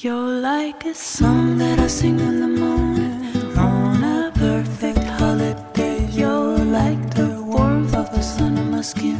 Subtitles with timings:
[0.00, 6.06] You're like a song that I sing in the morning on a perfect holiday.
[6.10, 9.16] You're like the warmth of the sun on my skin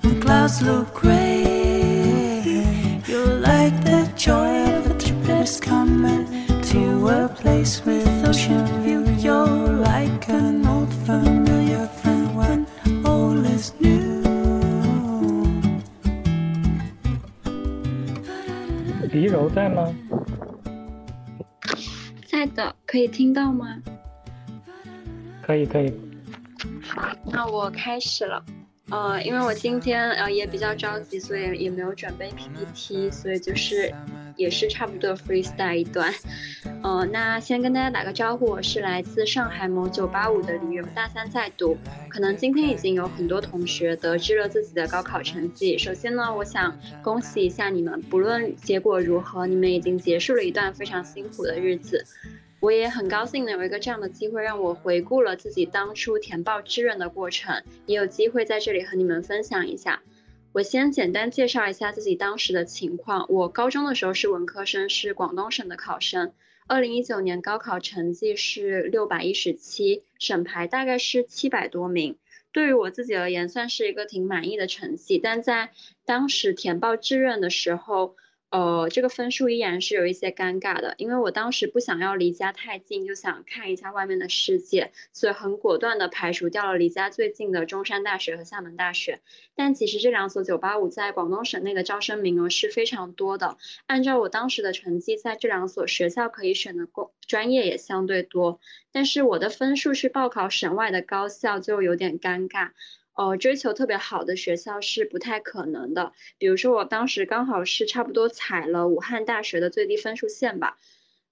[0.00, 2.40] when clouds look gray.
[3.06, 6.24] You're like the joy of a trip that's coming
[6.72, 9.04] to a place with ocean view.
[9.18, 12.66] You're like an old familiar friend when
[13.04, 14.14] all is new.
[19.14, 19.94] 李柔在吗？
[22.39, 23.81] 在的，可以听到吗？
[25.41, 25.93] 可以，可以。
[27.25, 28.41] 那我开始了。
[28.91, 33.93] 呃，因为我今天呃也比较着急，所以也没有准备 PPT，所以就是
[34.35, 36.11] 也是差不多 freestyle 一段。
[36.81, 41.77] 呃，那先跟大家打个招呼，我是来自上海某985的李柔，大三在读。
[42.09, 45.77] 可能今天已经有很多同学得知了自己的高考成绩。
[45.77, 52.05] 首先呢，我想恭喜一下你们，不论结果如何，你们已经结束了一段非常辛苦的日子。
[52.61, 60.01] 我也很高兴能有一个这样的机会，让我回顾了自己当初填报志愿的过程，也有机会在这里和你们分享一下。
[60.51, 63.27] 我先简单介绍一下自己当时的情况。
[63.29, 66.33] 我高中的时候是文科生，是广东省的考生。
[66.67, 72.17] 二零一九年高考成绩是六百一十七，省排大概是七百多名。
[72.51, 75.17] 对于我自己而言，算是一个挺满意的成绩。
[75.17, 75.69] 但在
[76.03, 78.15] 当时填报志愿的时候，
[78.51, 89.19] 呃，这个分数依然是有一些尴尬的，因为我当时不想要离家太近，就想看一下外面的世界，所以很果断的排除掉了离家最近的中山大学和厦门大学。
[89.55, 98.59] 但其实这两所985在广东省内的招生名额是非常多的，按照我当时的成绩，在这两所学校可以选的工专业也相对多，
[98.91, 102.71] 但是我的分数是报考省外的高校就有点尴尬。
[103.19, 106.13] 呃，追求特别好的学校是不太可能的。
[106.37, 110.77] 比如说，我当时刚好是差不多踩了武汉大学的最低分数线吧，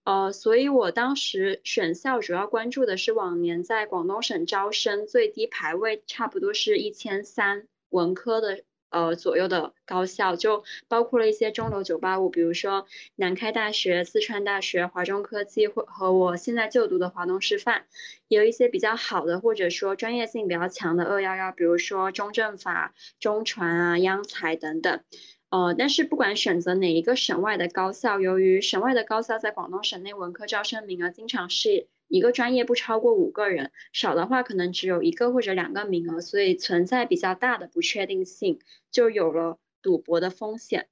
[0.04, 8.64] 呃，所以我当时选校主要关注的是往年在广东省招生最低排位差不多是一千三文科的。
[8.90, 17.86] 呃，左右的高校就包括了一些中流九八五，比如说南开大学、四川大学、华中科技，或和我现在就读的华东师范，
[18.28, 25.02] 有一些比较好的或者说专业性比较强的二幺幺，比如说中政法、中传啊、央财等等。
[25.50, 31.88] 呃，但是不管选择哪一个省外的高校，由于省外的高校在广东省内文科招生名额经常是。
[32.07, 38.59] 一个专业不超过五个人，少的话可能只有一个或者两个名额，所以存在比较大的不确定性，
[38.91, 40.88] 就有了赌博的风险。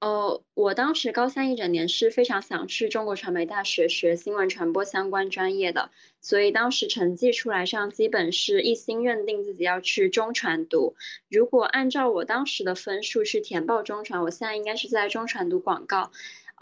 [0.00, 10.96] 呃，我当时高三一整年是非常想去中国传媒大学学新闻传播相关专业的，所以当时成绩出来上基本是一心认定自己要去中传读。
[11.30, 16.10] 如果按照我当时的分数去填报中传，我现在应该是在中传读广告。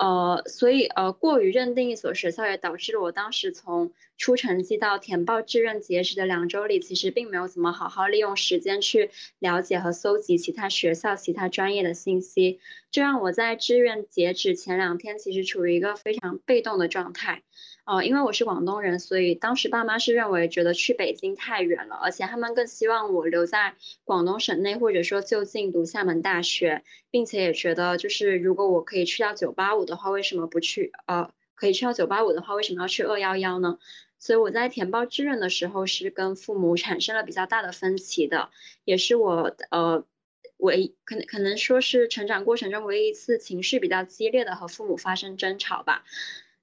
[0.03, 12.59] 呃，所以呃，过于认定一所学校，也导致了我当时从出成绩到填报志愿截止的两周里，其实并没有怎么好好利用时间去了解和搜集其他学校、其他专业的信息，
[12.91, 17.45] 这让我在志愿截止前两天，其实处于一个非常被动的状态。
[17.93, 30.91] 哦，因为我是广东人，所以当时爸妈是认为觉得去北京太远了，而且他们更希望我留在广东省内，或者说就近读厦门大学，并且也觉得就是如果我可以去到九八五的话，为什么不去？
[31.05, 33.79] 呃，可以去到九八五的话，为什么要去二幺幺呢？
[34.19, 38.49] 所以我在填报志愿的时候是跟父母产生了比较大的分歧的，
[38.87, 40.07] 也是我呃
[40.57, 46.05] 唯一可能可能说是成长过程中唯一一次情绪比较激烈的和父母发生争吵吧，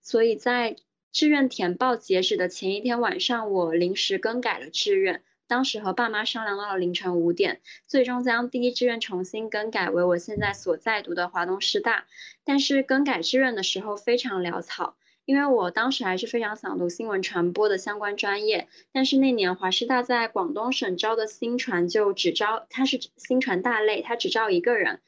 [0.01, 0.75] 所以在。
[1.11, 5.23] 志愿填报截止的前一天晚上，我临时更改了志愿。
[5.47, 12.05] 当时和爸妈商量到了凌晨五点，最终将第一志愿重新更改为我现在所在读的华东师大。
[12.43, 18.67] 但是更改志愿的时候非常潦草，因为我当时还是非常想读新闻传播的相关专业。
[18.91, 24.99] 但是那年华师大在广东省招的新传就只招，它是新传大类，它只招一个人。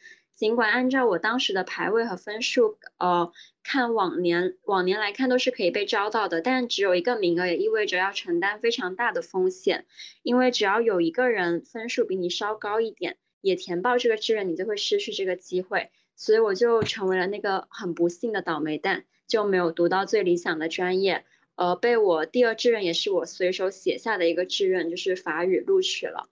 [0.41, 3.31] 尽管按照我当时的排位和分数，呃，
[3.61, 9.85] 看往年往年来看都是可以被招到的，但只有一个名额也意味着要承担非常大的风险，
[10.23, 15.91] 因为只要有一个人分数比你稍高一点，也填报这个志愿，你就会失去这个机会。
[16.15, 21.23] 所以我就成为了那个很不幸的倒霉蛋，就没有读到最理想的专业，
[21.53, 26.29] 呃，被我第二志愿也是我随手写下的一个志愿，就是法语录取了。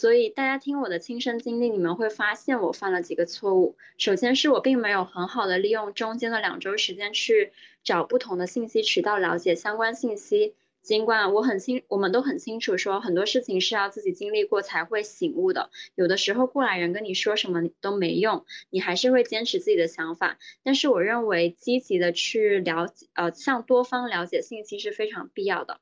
[0.00, 3.76] 所以大家听我的亲身经历，你们会发现我犯了几个错误。
[3.98, 7.52] 首先是我并没有很好的利用中间的两周时间去
[7.84, 10.54] 找不同的信息渠道了解相关信息。
[10.80, 15.68] 尽管我很清，我们都很清楚，说很多事情是要自己经历过才会醒悟的。
[15.94, 20.38] 有的时候过来人跟你说什么都没用，你还是会坚持自己的想法。
[20.62, 25.78] 但是我认为积极的去了解，呃，向多方了解信息是非常必要的。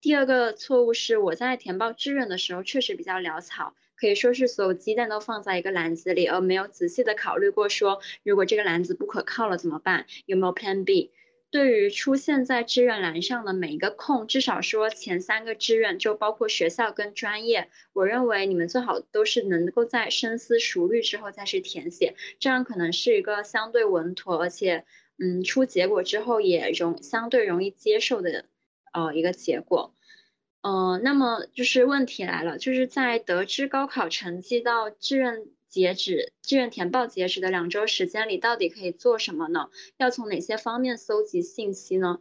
[0.00, 10.06] 第二个错误是我在填报志愿的时候确实比较潦草，可以说是所有鸡蛋都放在一个篮子里，而没有仔细的考虑过说，如果这个篮子不可靠了怎么办？
[10.24, 11.10] 有没有 Plan B？
[11.50, 24.84] 对于出现在志愿栏上的每一个空，至少说前三个志愿就包括学校跟专业，我认为你们最好都是能够在深思熟虑之后再去填写，这样可能是一个相对稳妥，而且
[25.18, 28.44] 嗯出结果之后也容相对容易接受的
[29.06, 29.94] 呃一个结果。
[30.62, 35.46] 呃，那么就是问题来了，就是在得知高考成绩到志愿。
[35.68, 39.68] 截止志愿填报截止的两周时间里，到底可以做什么呢？
[39.98, 42.20] 要从哪些方面搜集信息呢？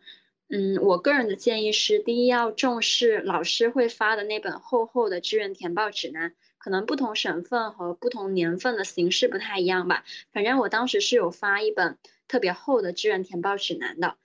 [0.50, 10.04] 嗯，我个人的建议是，第一要重视老师会发的那本厚厚的志愿填报指南，可能不同省份和不同年份的形式不太一样吧。
[10.34, 11.98] 反正我当时是有发一本
[12.28, 14.18] 特别厚的志愿填报指南的，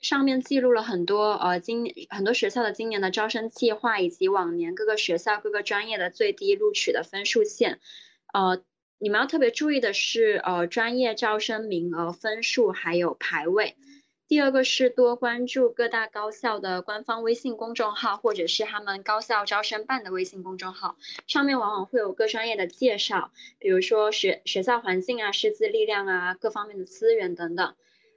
[0.00, 7.80] 上面记录了很多呃今很多学校的今年的招生计划，以及往年各个学校各个专业的最低录取的分数线。
[8.32, 8.62] 呃，
[8.98, 13.76] 你们要特别注意的是，呃，专业招生名额分数还有排位。
[14.28, 20.96] 第二个是多关注各大高校的官方微信公众号，或者是他们高校招生办的微信公众号，
[21.26, 27.74] 上面往往会有各专业的介绍，比如说学学校环境啊、师资力量啊、各方面的资源等等。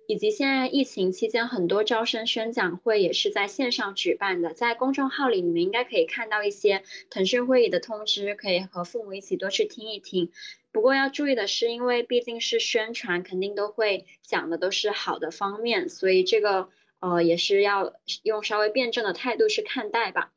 [0.08, 4.54] 以及现在疫情期间，很多招生宣讲会也是在线上举办的。
[4.54, 10.32] 在公众号里，你们应该可以看到一些腾讯会议的通知，可以和父母一起多去听一听。
[10.74, 16.70] 不过要注意的是，因为毕竟是宣传，肯定都会讲的都是好的方面，所以这个
[17.00, 17.94] 呃也是要
[18.24, 20.32] 用稍微辩证的态度去看待吧。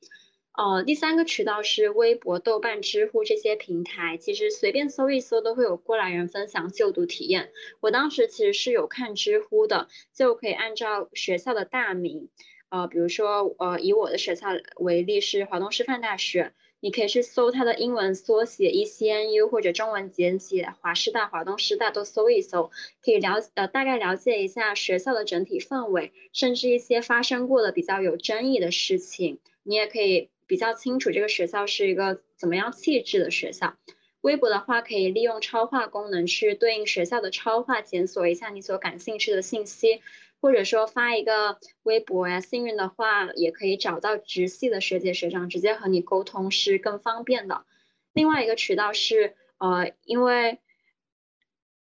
[0.57, 7.51] 呃，第三个渠道是微博、豆瓣、知乎这些平台，其实随便搜一搜都会有过来人分享就读体验。
[7.81, 12.29] 我当时其实是有看知乎的，就可以按照学校的大名，
[12.69, 22.71] 呃，比如说呃以我的学校为例是华东师范大学，你可以去搜它的英文缩写 ECNU 或者中文简写华师大、华东师大都搜一搜，
[23.05, 30.31] 可以了呃大概了解一下学校的整体氛围，甚至一些发生过的比较有争议的事情，你也可以。
[30.47, 33.77] 比较清楚这个学校是一个怎么样气质的学校。
[34.21, 40.01] 微博的话，可以利用超话功能去对应学校的超话，检索一下你所感兴趣的信息，
[40.41, 42.41] 或者说发一个微博呀。
[42.41, 47.65] 幸运的话，也可以找到直系的学姐学长，直接和你沟通是更方便的。
[48.13, 50.59] 另外一个渠道是，呃，因为。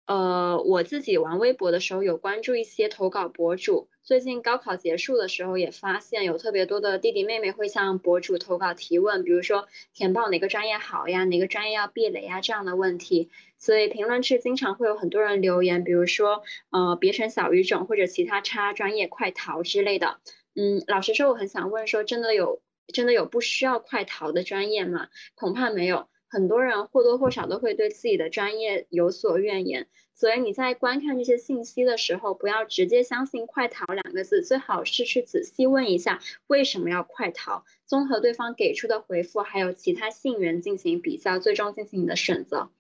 [0.05, 3.89] 呃，我自己玩微博的时候有关注一些投稿博主。
[4.05, 13.31] 最近高考结束的时候，也发现有特别多的弟弟妹妹会向博主投稿提问，比如说填报哪个专业好呀，哪个专业要避雷呀这样的问题。
[13.59, 20.19] 所以评论区经常会有很多人留言，比如说呃别选小语种或者其他差专业快逃之类的。
[20.57, 22.61] 嗯，老实说，我很想问说，真的有
[22.93, 25.11] 真的有不需要快逃的专业吗？
[25.37, 26.09] 恐怕没有。
[26.33, 42.71] 很多人或多或少都会对自己的专业有所怨言，所以你在观看这些信息的时候，不要直接相信“快逃”两个字，最好是去仔细问一下为什么要快逃，综合对方给出的回复还有其他信源进行比较，最终进行你的选择。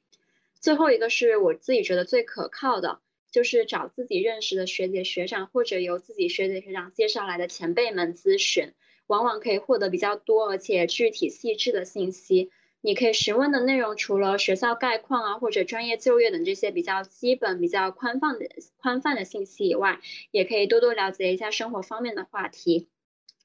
[0.58, 3.00] 最后一个是我自己觉得最可靠的，
[3.30, 8.72] 就是找自己认识的学姐学长或者由自己学姐学长介绍来的前辈们咨询，
[9.06, 12.50] 往往可以获得比较多而且具体细致的信息。
[12.84, 18.46] 你可以询问的内容，除了学校概况啊，或者专业就业等这些比较基本、比较宽泛的
[18.76, 20.00] 宽泛的信息以外，
[20.32, 22.88] 也可以多多了解一下生活方面的话题，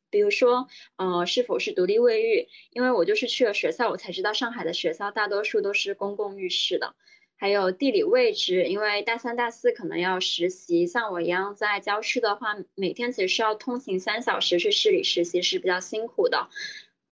[0.10, 2.48] 比如说，呃，是否是独立卫浴？
[2.72, 6.96] 因为我就是去了学校，我才知道上海的学校大多数都是公共浴室的。
[7.40, 16.50] 还有地理位置，因为大三、大四可能要实习，像我一样在郊区的话，每天其实是要通勤三小时去市里实习，是比较辛苦的。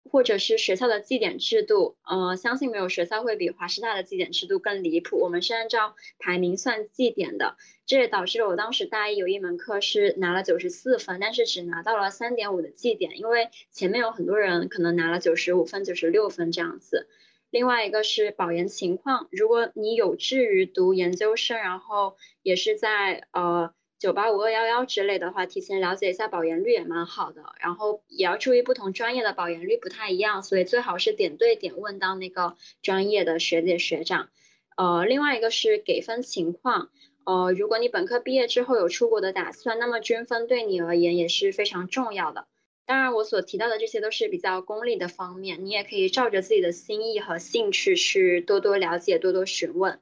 [0.10, 5.18] 或者是学校的绩点制度，呃，相信没有学校会比华师大的绩点制度更离谱。
[5.18, 17.08] 我们是按照排名算绩点的，这也导致了我当时大一有一门课是拿了九十四分，但是只拿到了三点五的绩点，因为前面有很多人可能拿了九十五分、九十六分这样子。
[17.50, 23.74] 另外一个是保研情况，如果你有志于读研究生，然后也是在呃。
[24.06, 27.42] 九八五二幺幺之类的话，提前了解一下保研率也蛮好的。
[27.60, 34.30] 然后也要注意不同专业的保研率不太一样，所以最好是点对点问到那个专业的学姐学长。
[34.78, 36.92] 呃，另外一个是给分情况。
[37.24, 42.46] 呃，如果你本科毕业之后有出国的打算，那么均分对你而言也是非常重要的。
[42.86, 50.00] 当然，我所提到的这些都是比较功利的方面，你也可以照着自己的心意和兴趣去多多了解、多多询问。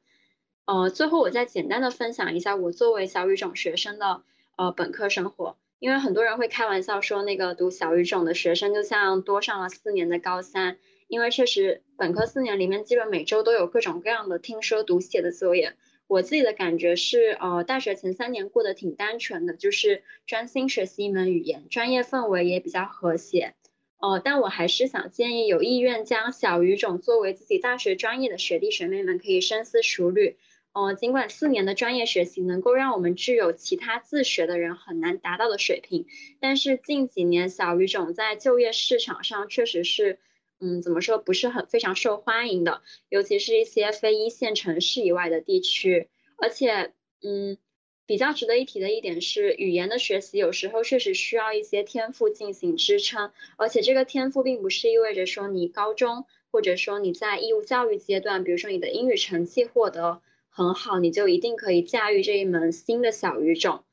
[0.66, 4.24] 呃，最后我再简单的分享一下我作为小语种学生的
[4.56, 10.78] 呃本科生活，因为很多人会开玩笑说那个读小语种的学生就像多上了四年的高三，
[11.08, 15.74] 因为确实本科四年里面基本每周都有各种各样的听说读写的作业。
[16.08, 23.56] 我自己的感觉是，呃，大学前三年过得挺单纯的，就是专心学习一门语言，专业氛围也比较和谐。
[24.00, 30.38] 呃，但我还是想建议有意愿将小语种作为自己大学专业的学弟学妹们可以深思熟虑。
[30.74, 36.06] 呃，尽管四年的专业学习能够让我们具有其他自学的人很难达到的水平，
[36.40, 40.20] 但是近几年小语种在就业市场上确实是。
[40.60, 46.08] 嗯，怎么说不是很非常受欢迎的，尤其是一些非一线城市以外的地区。
[46.38, 47.58] 而且，嗯，
[48.06, 53.34] 比较值得一提的一点是，语言的学习有时候确实需要一些天赋进行支撑。
[53.58, 60.22] 而且这个天赋并不是意味着说你高中或者说你在义务教育阶段，比如说你的英语成绩获得
[60.56, 63.84] 很好，你就一定可以驾驭这一门新的小语种。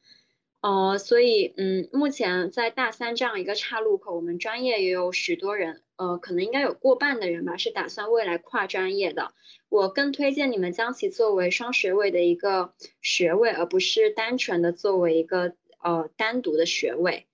[0.60, 9.32] 呃，所以，嗯，目前在大三这样一个岔路口，我们专业也有许多人，呃，可能应该有过半的人吧，是打算未来跨专业的。
[9.70, 17.26] 我更推荐你们将其作为双学位的一个学位，而不是单纯的作为一个呃单独的学位。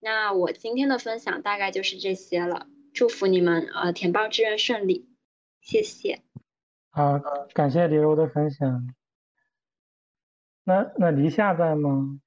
[0.00, 5.06] 那我今天的分享大概就是这些了，祝福你们呃填报志愿顺利，
[5.60, 6.22] 谢谢。
[6.94, 7.18] 好，
[7.54, 8.94] 感谢李柔的分享。
[10.64, 12.20] 那那黎夏在吗？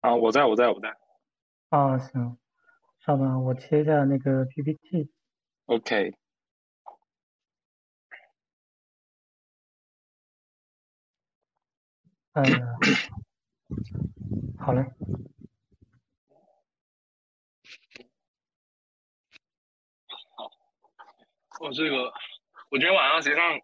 [0.00, 0.96] 啊，我在我在我在。
[1.68, 2.38] 啊，行，
[3.00, 5.12] 稍等，我切一下那个 PPT。
[5.66, 6.14] OK。
[12.32, 12.44] 嗯，
[14.58, 14.90] 好嘞。
[20.36, 20.50] 好，
[21.60, 22.12] 我这个，
[22.70, 23.58] 我今天晚上实际上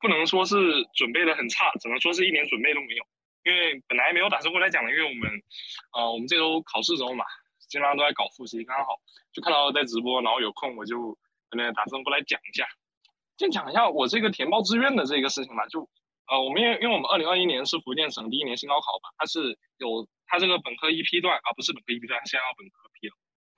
[0.00, 0.56] 不能说是
[0.94, 3.04] 准备的很差，只能说是一点准备都没有。
[3.42, 5.30] 因为本来没有打算过来讲的，因为我们，
[5.96, 7.24] 呃，我们这周考试周嘛，
[7.68, 9.00] 基本上都在搞复习，刚好
[9.32, 11.16] 就看到在直播，然后有空我就，
[11.56, 12.68] 呃，打算过来讲一下，
[13.38, 15.66] 先讲一下我这个填报志愿的这个事情吧。
[15.68, 15.88] 就，
[16.28, 22.89] 呃，我们因为因为我们二零二一年是福建省第一年新高考吧，它是有它这个本科一批段啊，不是本科一批段，现在要本科。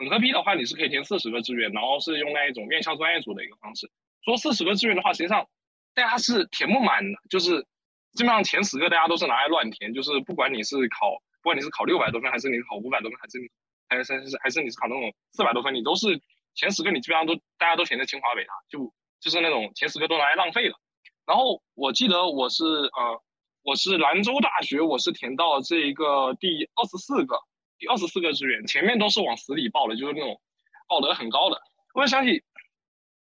[0.03, 3.91] 本科批的话，你是可以填四十个志愿，然后是用那一种院校专业组的一个方式。
[4.25, 5.49] 说四十个志愿的话，实际上
[5.95, 7.67] 大家是填不满的，就是。
[8.15, 13.41] 基本上前十个大家都是拿来乱填，就是不管你是考，不管你是考六百多分，还是你考五百多分，还是
[13.89, 16.21] 还是还是还是你是考那种四百多分，你都是
[16.55, 20.77] 前十个，你基本上都大家都填在清华北大，就就是那种前十个都拿来浪费了。
[21.25, 23.23] 然后我记得我是呃
[23.63, 27.41] 我是兰州大学，我是填到这一个第二十四个
[27.83, 30.41] 第二十四个志愿，前面都是往死里报的，就是那种
[30.87, 31.61] 报得很高的。
[31.95, 32.45] 我想起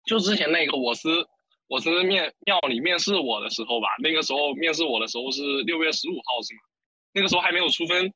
[0.06, 1.08] 就之前那个我是。
[1.68, 6.60] 我是面庙里面试我的时候吧，那个时候面试我的时候是六月十五号是吗？
[7.12, 8.14] 那个时候还没有出分，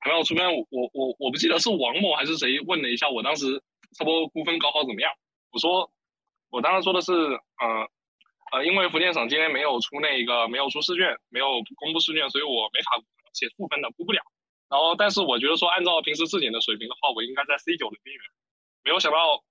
[0.00, 0.54] 还没有出分。
[0.54, 3.56] 我我我不记得是王某还是谁问了一下，我当时
[3.96, 5.10] 差不多估分高考怎么样？
[5.50, 5.90] 我说
[6.50, 7.88] 我当时说的是呃
[8.52, 14.20] 呃，因为福建省今天没有出那个没有出试卷，没有公布试卷，所以我没法写负分的，估不了。
[14.70, 18.22] 然后但是我觉得说按照平时自检的水平的话，我应该在 C 九的边缘。
[18.84, 19.42] 没有想到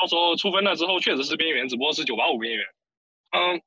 [0.00, 2.64] 到时候出分了之后确实是边缘，只不过是九八五边缘。
[3.32, 3.60] 嗯，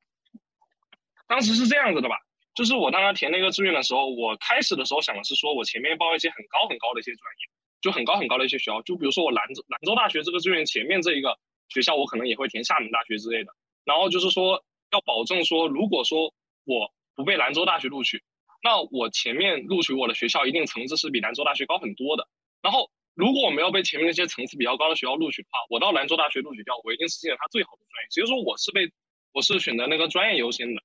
[1.28, 2.16] 当时是这样子的吧，
[2.56, 7.50] 就是我当时填那个志愿的时候，我开始的时候想的是说，我前面报一些很高很高的一些专业，
[7.82, 11.38] 就很高很高的一些学校，就比如说我兰州兰州大学这个志愿前面这一个
[11.70, 13.52] 学校，我可能也会填厦门大学之类的。
[13.84, 16.34] 然后就是说，要保证说，如果说
[16.64, 18.24] 我不被兰州大学录取，
[18.66, 22.28] 那我前面录取我的学校一定层次是比兰州大学高很多的。
[22.64, 28.10] 然后如果我没有被前面那些层次比较高的学校录取的话，我到兰州大学录取掉，我一定是进了它最好的专业。
[28.10, 28.92] 所以说我是被。
[29.36, 30.82] 我是选择那个专业优先的，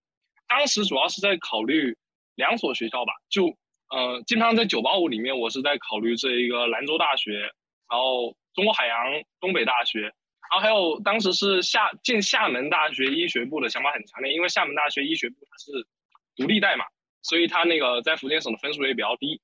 [0.48, 1.96] 当时主要是在考虑
[2.34, 3.46] 两所学校吧，就
[3.90, 7.38] 呃，基本上在九八五里面，我是在考虑这一个兰州大学，
[7.88, 8.98] 然后中国海洋、
[9.38, 15.86] 东北大学，然后还有当时是厦进厦门大学医学部的想法很强烈，因为厦门大学医学部它是
[16.34, 16.86] 独立代码，
[17.22, 19.40] 所以它那个在福建省的分数也比较低。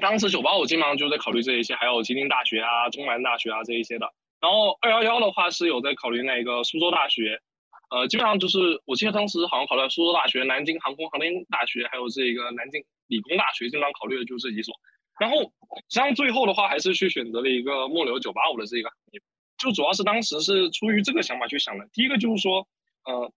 [0.00, 7.40] 当时九八五基本上就在考虑这一些，还有吉林大学啊、中南大学啊这一些的，然后二幺幺的话是有在考虑那个苏州大学。
[7.88, 14.74] 呃，基本上就是，我记得当时好像考虑苏州大学、南京航空航天大学，还有这个南京理工大学，经常考虑的就是这几所。
[15.20, 15.50] 然后，实
[15.88, 19.20] 际上最后的话，还是去选择了一个末流985的这个行业，
[19.56, 21.88] 就主要是当时是出于这个想法去想的。
[21.92, 22.66] 第一个就是说，
[23.04, 23.32] 呃，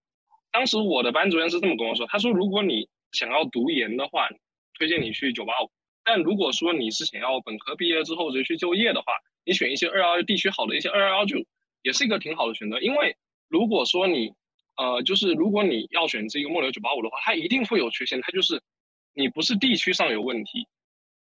[0.52, 4.30] 当时我的班主任是这么跟我说，他说如果你想要读研的话，
[4.78, 5.70] 推荐你去985。
[6.04, 9.14] 但如果说你是想要本科毕业之后直接去就业的话，
[9.46, 11.38] 你选一些二幺幺地区好的一些二幺幺就
[11.82, 12.80] 也是一个挺好的选择。
[12.80, 13.16] 因为
[13.48, 14.34] 如果说你
[14.76, 18.62] 呃，就是如果你要选这个末流九八五的话，它一定会有缺陷，它就是
[19.14, 20.68] 你不是地区上有问题，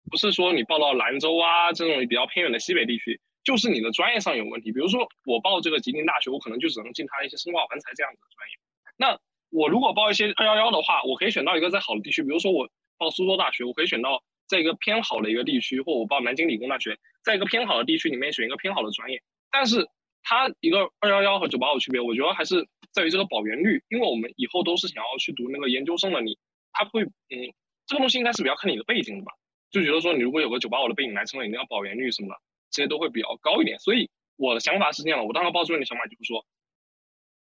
[0.09, 4.71] 不是说你报到兰州啊这种比较偏远的西北地区，就是你的专业上有问题。
[4.71, 8.55] 比如说我报这个吉林大学，我可能就只能进它一些生化环材这样子的专业。
[8.95, 9.19] 那
[9.49, 19.21] 我如果报一些二幺幺的话，我可以选到一个在好的地区，比如说我报苏州大学，我可以选到在一个偏好的一个地区，或我报南京理工大学，在一个偏好的地区里面选一个偏好的专业。
[19.51, 19.87] 但是
[20.21, 26.37] 它一个二幺幺和九八五区别，我觉得还是在于这个保研率，因为我们以后都是想要去读那个研究生的，你
[26.71, 27.53] 他会嗯，
[27.87, 29.31] 这个东西应该是比较看你的背景的吧？
[29.71, 32.35] 就觉得说你如果有个九八五的背景来称，一定要保研率什么的，
[32.69, 33.79] 这些都会比较高一点。
[33.79, 36.45] 所以我的想法是这样的，我当时报志愿的想法就是说。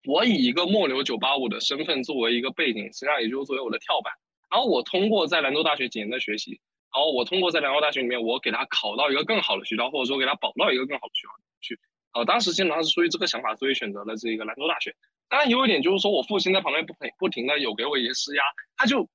[0.06, 4.14] 我以一个末流九八五的身份作为一个背景，实际上也就是作为我的跳板。
[4.50, 6.60] 然后我通过在兰州大学几年的学习，
[6.94, 11.80] 然后我通过在兰州大学里面，我给他考到一个更好的学校，或者说给他保到一个更好的学校去。
[12.14, 14.96] 呃，当时基本上是出于这个想法，所以选择了这个兰州大学。
[15.28, 18.44] 当然有一点就是说我父亲在旁边不不停的有给我一些施压，
[18.78, 19.10] 他就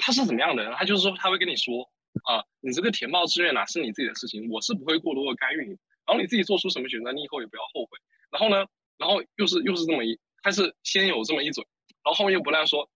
[0.00, 0.72] 他是怎么样的人？
[0.74, 1.82] 他就是说他会跟你说
[2.24, 5.76] 啊，你这个填报志愿呐是你自己的事情，我是不会过多的干预你。
[6.06, 7.98] 然后你自己做出什么选择，你以后也不要后悔。
[8.30, 8.64] 然后呢，
[8.96, 10.18] 然后又是又是这么一。
[10.48, 11.62] 但是先有这么一嘴，
[12.02, 12.88] 然后后面又不断说，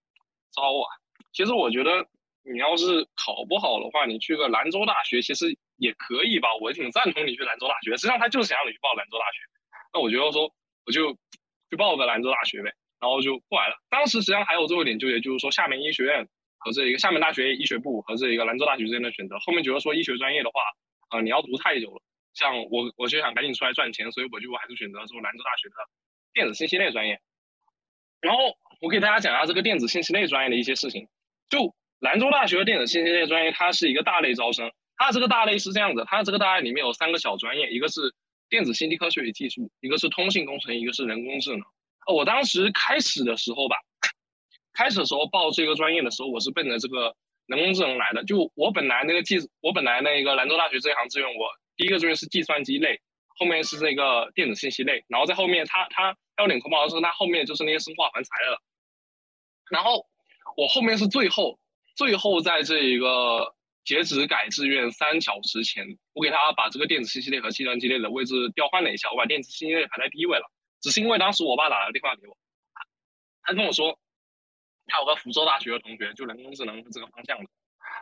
[0.55, 0.89] 招啊。
[1.35, 2.09] 其实我觉得
[2.45, 6.49] 你要是考不好的话，你去个兰州大学其实也可以吧。
[6.63, 9.41] 我挺赞同你去兰州大学，实际上他就是想让你去报兰州大学。
[9.93, 10.51] 那我觉得说
[10.87, 11.13] 我就
[11.69, 13.77] 去报个兰州大学呗，然后就过来了。
[13.91, 19.39] 当时实际上还有最后一点纠结，就是说厦门医学院和这一个厦门大学医学部和这一个兰州大学之间的选择。
[19.41, 20.63] 后面觉得说医学专业的话，
[21.11, 22.01] 啊你要读太久了，
[22.33, 25.75] 像我我就想赶紧出来赚钱，所以我就还是选择了说兰州大学的
[26.33, 27.21] 电子信息类专业。
[28.23, 31.07] 然后我给大家讲一下这个电子信息类专业的一些事情。
[31.51, 34.73] 就兰州大学的电子信息类专业，它是一个大类招生。
[34.97, 38.01] 它这个大类是这样子，它这个大类里面有三个小专业，一个是
[38.49, 41.61] 电子信息科学与技术，一个是通信工程，一个是人工智能。
[42.13, 43.77] 我当时开始的时候吧，
[44.73, 47.15] 开始的时候报这个专业的时候，我是奔着这个
[47.47, 48.23] 人工智能来的。
[48.25, 53.01] 就我本来那个计，我本来那个兰州大学这一行志愿，我第一个志愿是计算机类，
[53.37, 56.17] 后面是那个电子信息类，然后在后面它它。
[56.39, 58.61] 有点恐怖的时候，它后面就是那些生化环材了。
[59.71, 60.05] 然后
[60.57, 61.61] 我后面是最后，
[61.95, 70.51] 最后在这一个截止改志愿三小时前，我给他把这个电子信息类和计算机类的位置调换了一下，我把电子信息类排在第一位了。
[70.81, 72.37] 只是因为当时我爸打了电话给我，
[73.43, 73.97] 他跟我说，
[74.87, 77.49] 他有个福州大学的同学，就人工智能这个方向的，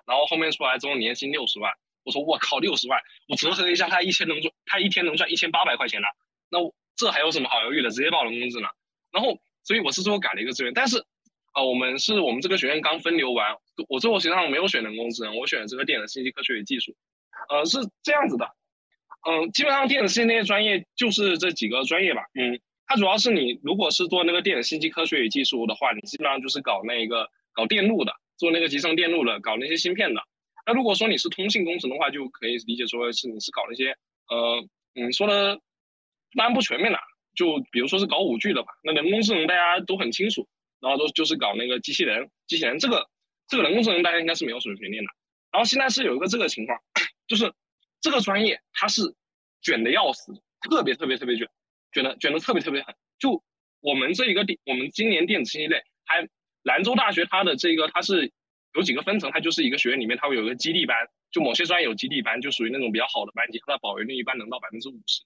[0.06, 1.70] 然后后面出来之后年薪六十万。
[2.10, 6.08] 我说我靠，六十万，我折合一下，他一天能赚，他一天能赚一千八百块钱呢。
[6.50, 6.74] 那我。
[6.96, 7.88] 这还有什么好犹豫的？
[7.88, 8.68] 直接报人工智能。
[9.10, 10.74] 然后，所以我是最后改了一个志愿。
[10.74, 10.98] 但是，
[11.52, 13.56] 啊，我们是我们这个学院刚分流完，
[13.88, 16.94] 我最后实际上没有选人工智能，我选了这个电子信息科学与技术。
[17.48, 18.44] 呃，是这样子的，
[19.26, 22.20] 嗯，基本上电子信息那些专业就是这几个专业吧。
[22.34, 30.20] 嗯，它主要是你如果是做那个电子信息科学与技术的话，你基本上就是搞那个搞电路的，做那个集成电路的，搞那些芯片的。
[30.70, 33.96] 那如果说你是通信工程的话，就可以理解说是你是搞那些，
[34.28, 35.60] 呃，嗯，说的。
[36.36, 36.98] 当然不全面的，
[37.34, 40.46] 就比如说是搞五 G 的吧，那人工智能大家都很清楚，
[40.78, 43.08] 然后都就是搞那个机器人，机器人这个
[43.48, 45.10] 这个人工智能大家应该是没有什么悬念的。
[45.50, 46.78] 然后现在是有一个这个情况，
[47.26, 47.52] 就是
[48.00, 49.02] 这个专业它是
[49.60, 51.48] 卷的要死，特别特别特别卷，
[51.92, 52.94] 卷的卷的特别特别狠。
[53.18, 53.42] 就
[53.80, 56.28] 我们这一个电，我们今年电子信息类，还
[56.62, 58.30] 兰州大学它的这个它是
[58.74, 60.96] 有几个分层，它就是一个学院里面它会有一个基地班，
[61.30, 65.22] 就某些专业有基地班，就属于那种比较好的班级，它的保研率一般能到百分之五十，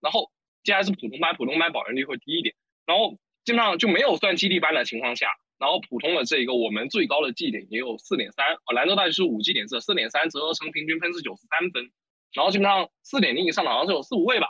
[0.00, 0.30] 然后。
[0.64, 3.12] 接下来是普通班，普通班保研率会低一点，然后
[3.44, 11.90] 基本上就没有算基地班的情况下，然后普通的这一个我们最高的绩点也有四点三，哦，兰州大学是五绩点制，四点三折合成平均分是九十三分，
[12.34, 14.48] 然后基本上四点零以上的好像是有四五位吧，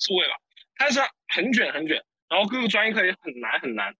[0.00, 0.34] 四五位吧，
[0.78, 3.94] 但是很卷很卷，然后各个专业课也很难很难，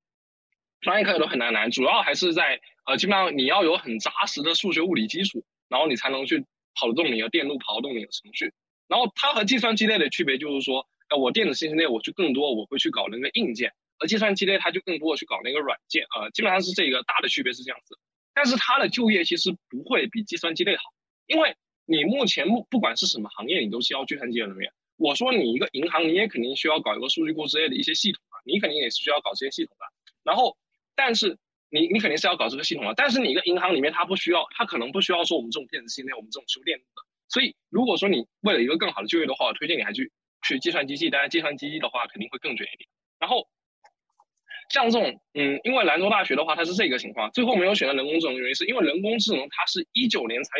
[0.87, 6.44] 专业课都很难难，主要还是在呃基本上你要有很扎实的数学物理基础，然后你才能去
[6.75, 8.53] 跑得动你的电路，跑得动你的程序，
[8.88, 10.87] 然后它和计算机类的区别就是说。
[11.09, 17.96] 呃，我电子信息类我就更多，我会去搞那个硬件，而计算机类它就更多去搞那个软件，呃，基本上是这个大的区别是这样子。
[18.35, 20.83] 但是它的就业其实不会比计算机类好，
[21.29, 24.72] 因为你目前目不管是什么行业，你都需要计算机的人员。
[24.96, 29.87] 我说你一个银行，你也肯定需要搞一个数据库之类的一些系统啊，你肯定也是需要搞这些系统的。
[30.25, 30.57] 然后，
[30.96, 31.38] 但是
[31.70, 37.02] 你你肯定是要搞这个系统的，但是你一个银行里面它不需要，它可能不需要说我们这种电子信息，我们这种修电路的。
[37.28, 40.11] 所以如果说你为了一个更好的就业的话，我推荐你还去。
[40.46, 42.88] 去计算机系，当然计算机系的话肯定会更卷一点。
[43.18, 43.48] 然后
[44.70, 50.50] 像这种，嗯，因为兰州大学的话，它是这个情况，最后没有选择人工智能的，原因是因为人工智能它是一九年才，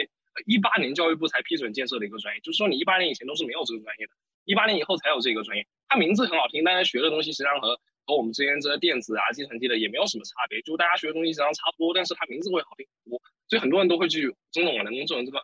[0.45, 4.13] 一八年教育部才批准建设的一个专业，就是说你一八年以前都是没有这个专业的，
[4.45, 5.65] 一八年以后才有这个专业。
[5.89, 15.43] 它名字很好听，但是学的东西实际上和和我们之前这个电子啊、计算机的也没有什么差别，就大家学的东西实际上差不多，但是它名字会好听很多，所以很多人都会去中种人工智能这个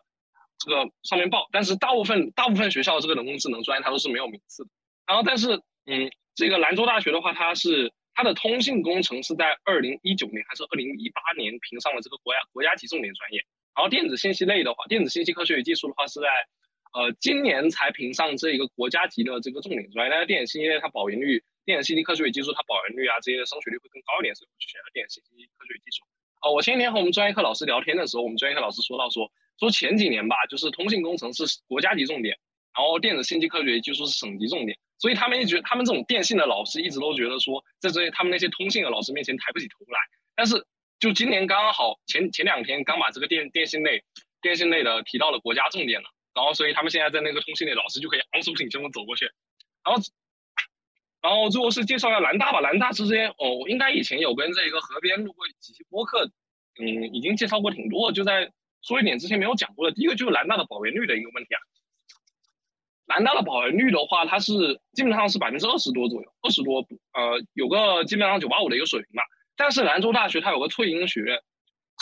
[0.57, 1.49] 这个上面报。
[1.51, 4.69] 但是大部分大部分学校这个人工智能专业它都是没有名次的。
[5.05, 13.43] 然后但是嗯，这个兰州大学的话，它是它的通信工程是在二零一九年还是二零一八年评上了这个国家国家级重点专业。
[13.75, 16.27] 然后电子信息类的话，电子信息科学与技术的话是在。
[16.95, 26.03] 呃，今年才评上这一个国家级的这个重点专业，但是电子信息类它保研率、电子信息科学与技术它保研率啊，这些升学率会更高一点，所以我就选了电子信息科学与技术。
[26.41, 32.37] 哦，我前几天和我们专业课老师聊天的时候，我们专业课老师说到说，说前几年吧，就是通信工程是国家级重点，
[32.75, 39.99] 然后电子信息科学与技术是省级重点，所以他们一直他们这种电信的老师一直都觉得说，在这些他们那些通信的老师面前抬不起头来。
[40.35, 40.65] 但是
[40.99, 44.03] 就今年刚刚好前前两天刚把这个电电信类
[44.41, 46.09] 电信类的提到了国家重点了。
[46.35, 49.25] 然后，所以他们现在在那个通信类老师就可以昂首挺胸的走过去，
[49.85, 50.01] 然后，
[51.23, 52.59] 然后最后是介绍一下南大吧。
[52.59, 56.29] 南大之间，哦，我应该以前有跟这个河边录过几期播客，
[56.77, 58.11] 嗯，已经介绍过挺多。
[58.11, 61.59] 就在说一点之前没有讲过的，第一个就是南大的保研率的一个问题啊。
[63.05, 69.23] 南大的保研率的话，它是基本上是百分之二十多左右，二十多，呃，有个基本上九八五的一个水平吧。
[69.55, 71.39] 但是兰州大学它有个翠英学院，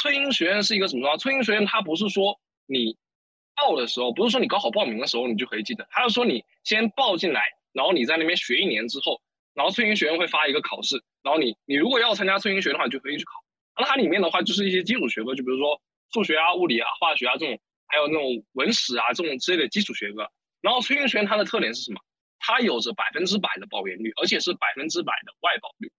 [0.02, 1.16] 翠英学院是一个什么？
[1.18, 2.98] 翠英学院它不是说你。
[3.54, 9.22] 报的时候不是说你高考报名的时候你就可以进的，它是说你先报进来，然后你在那边学一年之后，
[9.54, 13.34] 然后翠英学院会发一个考试，然后你你如果要参加翠英学的话，你就可以去考。
[13.78, 15.82] 那它里面的话就是一些基础学科，就比如说
[16.14, 20.30] 数学啊、物理啊、化学啊这种，还有那种文史啊这种之类的基础学科。
[20.62, 22.00] 然后翠英学院它的特点是什么？
[22.44, 25.92] 它有着百分之百的保研率，而且是百分之百的外保率，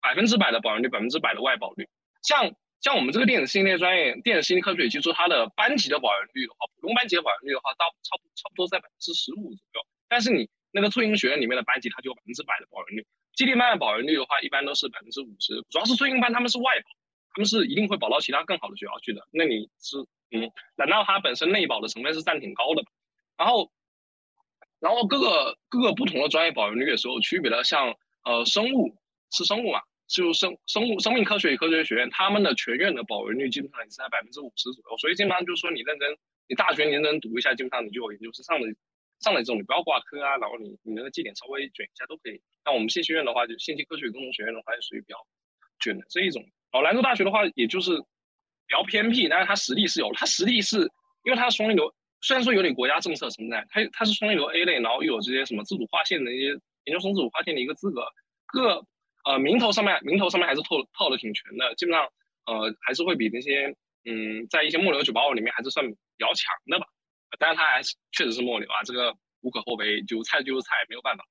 [0.00, 1.88] 百分之百的保研率，百分之百的外保率。
[2.22, 9.86] 像像我们这个电子信息类专业，电子信息科学与技术，它的班级的保研率的话，普通班级的保研率的话，大差不差不多在百分之十五左右。
[10.08, 13.06] 但是你那个翠英学院里面的班级，它就有百分之百的保研率。
[13.32, 15.54] 基地班的保研率的话，一般都是百分之五十。
[15.70, 16.90] 主要是翠英班他们是外保，
[17.34, 19.26] 他们是一定会保到其他更好的学校去的。
[19.30, 19.98] 那你是
[20.32, 22.82] 嗯，难道它本身内保的成分是占挺高的？
[23.36, 23.70] 然后，
[24.80, 27.62] 然后各个各个不同的专业保研率也是有区别的。
[27.62, 28.96] 像呃生物
[29.30, 29.80] 是生物嘛？
[30.06, 38.66] 就生生物生命科学与科学学院，他们的全院的保研率基本上也是在百分之五十左右，所以基本上就是说你认真，你大学你认真读一下，基本上你就有研究生上的
[39.20, 42.40] 上来这种，你不要挂科啊，然后你你那个绩点稍微卷一下都可以。
[42.64, 45.16] 那我们信息院的话，就信息科学与工程学院的话，就属于比较
[45.80, 46.42] 卷的这一种。
[46.72, 50.78] 然后兰州大学的话，也就是比较偏僻，但是它实力是有，它实力是
[51.24, 56.48] 因为它双一流，虽然说有点国家政策存在，它它是双一流 A 类，然后又有这些什么自主划线的一些
[56.84, 58.04] 研究生自主划线的一个资格，
[58.46, 58.86] 各。
[59.26, 62.06] 呃，名头上面名头上面还是套套的挺全的，基本上
[62.44, 63.74] 呃还是会比那些
[64.04, 66.84] 嗯在一些末流九八五里面还是算比较强的吧。
[67.38, 71.24] 但是他还是确实是末流啊，这个无可厚非，就菜就是菜，没有办法。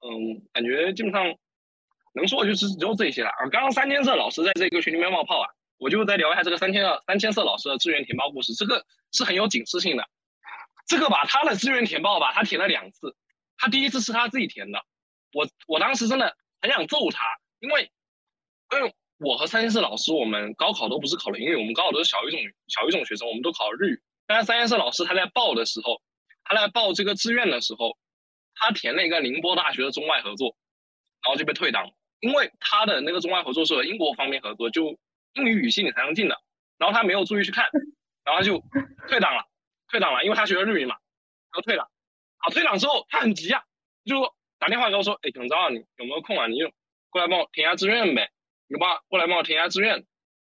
[0.00, 1.34] 嗯，感觉基本上
[2.14, 3.48] 能说的就是只有这些了啊。
[3.50, 10.08] 刚刚三千色老师在这个群里面冒泡啊，我就再聊一下这个三千二三千色老师的志愿填报故事，这个是很有警示性的。
[10.86, 13.16] 这个吧，他的志愿填报吧，他填了两次，
[13.56, 14.84] 他第一次是他自己填的，
[15.32, 16.36] 我我当时真的。
[16.62, 17.24] 很想揍他，
[17.60, 17.90] 因为，
[18.74, 22.38] 因为我和三千四老师，我们高考都不是考的英语，我们高考都是小语种
[22.68, 24.02] 小语种学生，我们都考日语。
[24.30, 26.00] 但是三千四老师他在报的时候，
[26.44, 27.98] 他在报这个志愿的时候，
[28.54, 30.54] 他填了一个宁波大学的中外合作，
[31.24, 31.90] 然后就被退档，
[32.20, 34.96] 因为他的那个中外合作是和英国方面合作，就
[35.32, 36.36] 英语语系你才能进的，
[36.78, 37.66] 然后他没有注意去看，
[38.24, 38.62] 然后他就
[39.08, 39.44] 退档了，
[39.88, 41.90] 退档了，因为他学的日语嘛，然后退了，
[42.38, 43.64] 啊，退档之后他很急啊，
[44.04, 44.32] 就。
[44.60, 46.46] 打电话跟我说，哎，耿昭，你有没有空啊？
[46.46, 46.70] 你就
[47.08, 48.30] 过来帮我填一下志愿呗。
[48.68, 50.04] 你帮过来帮我填一下志愿。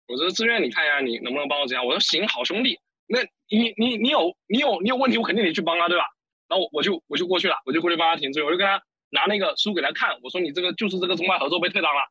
[0.08, 1.86] 我这个志愿你看一下，你能不能帮我这样？
[1.86, 2.78] 我说行，好兄弟。
[3.12, 6.06] 那你你你有你有你有问题，我肯定得去帮啊，对吧？
[6.47, 12.02] 然后我我就我就过去了，我就过去帮他填志愿，我就跟他拿那个书给他看，我说你这个就是这个中外合作被退档了，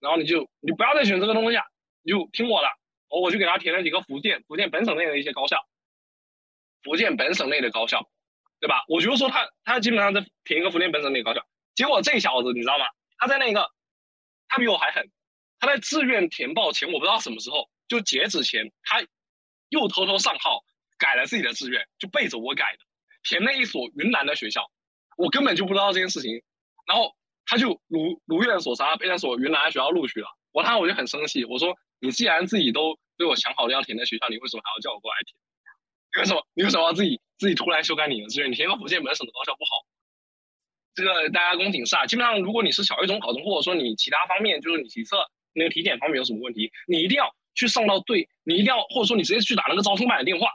[0.00, 1.64] 然后你就你不要再选这个东西啊，
[2.02, 2.68] 你就听我的。
[3.08, 5.66] 我我就给他填了几个福建福建本省内的一些高校，
[6.84, 8.08] 福建本省内的高校，
[8.60, 8.84] 对吧？
[8.86, 11.44] 我就说他他基本上在填一个福建本省内高校。
[11.74, 12.84] 结果这小子你知道吗？
[13.18, 13.68] 他在那个，
[14.48, 15.10] 他比我还狠。
[15.58, 19.02] 他在志愿填报前，我不知道什么时候就截止前，他
[19.70, 20.62] 又偷偷上号
[20.98, 22.78] 改了自己的志愿，就背着我改的，
[23.22, 24.70] 填了一所云南的学校。
[25.16, 26.42] 我根本就不知道这件事情，
[26.86, 30.28] 然后他就如如愿所偿，被那所云南的学校录取了。
[30.52, 35.34] 我当时我就很生气，我说你既然自己都对我想好了要填的学校，你为什么还要叫我过来填？
[36.12, 38.50] 你为什么你为什么要自己自己突然修改你的志愿？
[38.50, 39.86] 你填个福建本省的高校不好？
[40.92, 50.48] 这个大家公警示啊，基本上如果你是小一中考生，或者说你其他方面就是你体测那个体检方面有什么问题，你一定要去上到对，你一定要或者说你直接去打那个招生办的电话，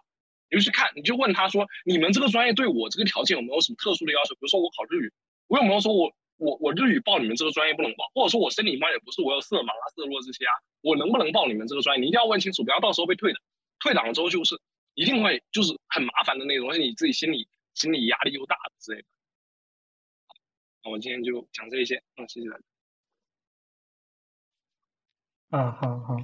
[0.50, 4.34] 你就去看，你就问他说，你们这个专业对我这个条件有没有什么特殊的要求？
[4.36, 5.14] 比如说我考日语，
[5.48, 12.02] 我有没有说我我我日语报你们这个专业不能报，或者说我生理班也不是，我有色盲啊、色弱这些啊，我能不能报你们这个专业？
[12.02, 13.40] 你一定要问清楚，不要到时候被退的。
[13.80, 14.60] 退档了之后就是
[14.94, 19.08] 一定会就是很麻烦的那种，而且你自己心里心理压力又大之类的。
[20.90, 22.64] 我今天就讲这一些，嗯，谢谢大家。
[25.50, 26.18] 啊，好好，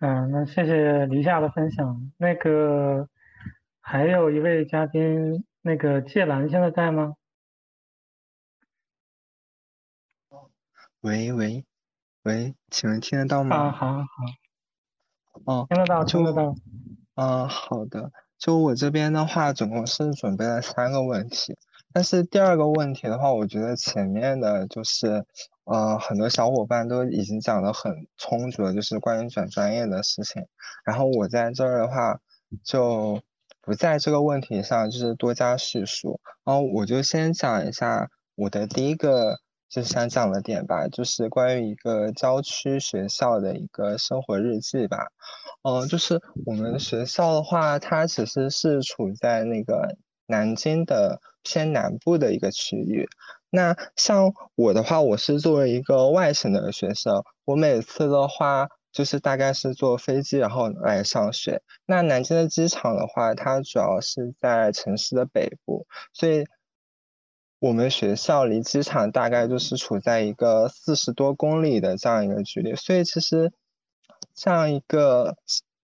[0.00, 2.12] 嗯，那谢谢黎夏的分享。
[2.18, 3.08] 那个
[3.80, 7.14] 还有一位嘉宾，那个芥兰现在在吗？
[11.00, 11.64] 喂喂
[12.22, 13.72] 喂，请问听得到吗啊，吗？
[13.72, 14.04] 好好，
[15.46, 16.54] 哦，听得到，听得就到。
[17.16, 18.12] 嗯，好的。
[18.38, 21.56] 就我这边的话，总共是准备了三个问题，
[21.92, 25.24] 但是第二个问题的话，我觉得前面的就是，
[25.70, 30.46] 呃，很多小伙伴都已经讲得很充足了，就是关于转专业的事情。
[30.82, 32.18] 然后我在这儿的话，
[32.64, 33.20] 就
[33.60, 36.20] 不在这个问题上就是多加叙述。
[36.42, 45.08] 然后我就先讲一下我的第一个就是想讲的点吧，就是关于一个郊区学校的一个生活日记吧。
[45.64, 53.06] 嗯，就是我们学校的话，它其实是处在那个南京的偏南部的一个区域。
[53.50, 61.62] 那像我的话，我是作为一个外省的学生，我每次的话就是大概是坐飞机然后来上学。
[61.86, 66.44] 那南京的机场的话，它主要是在城市的北部，所以
[67.58, 73.52] 我们学校离机场大概就是处在一个四十多公里的这样一个距离，所以其实
[74.34, 75.36] 这样一个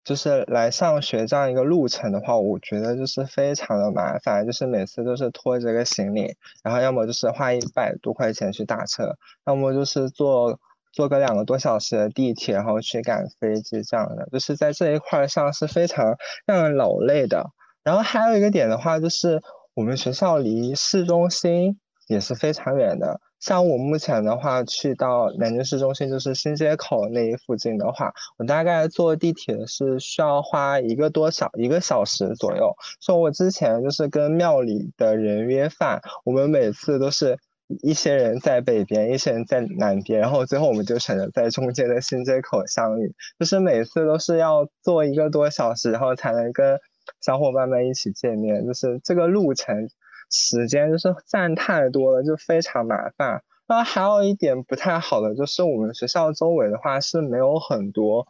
[0.05, 10.61] 就是来上学这样一个路程的话，我觉得就是非常的麻烦，就是每次都是拖着个行李，然后要么就是花一百多块钱去打车，要么就是坐
[10.93, 17.51] 坐个两个多小时的地铁，然后去赶飞机这样的，就是在这一块上是非常让人劳累的。
[17.83, 19.43] 然后还有一个点的话，就是
[19.75, 23.21] 我们学校离市中心也是非常远的。
[23.44, 32.74] 像我目前的话，去到南京市中心，就是新街口那一附近的话，我大概坐地铁是需要花一个多小一个小时左右。
[33.02, 37.37] 说我之前就是跟庙里的人约饭，我们每次都是
[37.83, 46.80] 一些人在北边，一些人在南边，然后最后我们就选择在中间的新街口相遇，就是每次都是要坐一个多小时，然后才能跟
[47.20, 49.90] 小伙伴们一起见面，就是这个路程
[50.31, 53.43] 时间就是占太多了，就非常麻烦。
[53.67, 58.29] 然后还有一点不太好的就是我们学校周围的话是没有很多，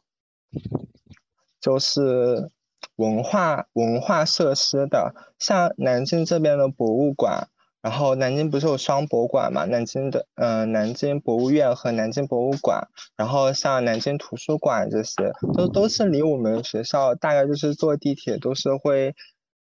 [1.61, 2.51] 就是
[2.97, 7.49] 文化文化设施的，像南京这边的博物馆，
[7.83, 9.65] 然后南京不是有双博物馆嘛？
[9.65, 19.17] 南京的呃南京博物院和南京博物馆，然后像南京图书馆这些，都都是离我们学校大概就是坐地铁都是会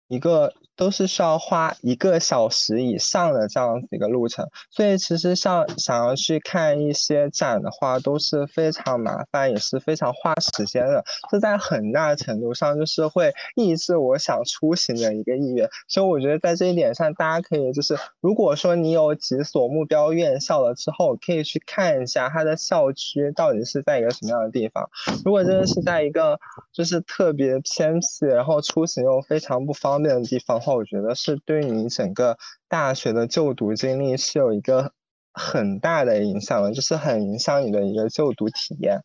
[0.07, 11.03] 一个都是需要花一个小时以上的这样子一个路程，所以其实像想要去看一些展的话，都是非常麻烦，也是非常花时间的。
[11.29, 15.69] 这在很大程度上就是会抑制我想出行的一个意愿。
[15.89, 24.89] 所以我觉得在这一点上，大家可以就是，如果说你有几所目标院校了之后，可以去看一下它的校区到底是在一个什么样的地方。
[25.25, 26.39] 如果真的是在一个
[26.71, 34.93] 就是特别偏僻，然后出行又非常不方便的地方我觉得是对你整个大学的就读经历是有一个
[35.33, 39.01] 很大的影响的，就是很影响你的一个就读体验。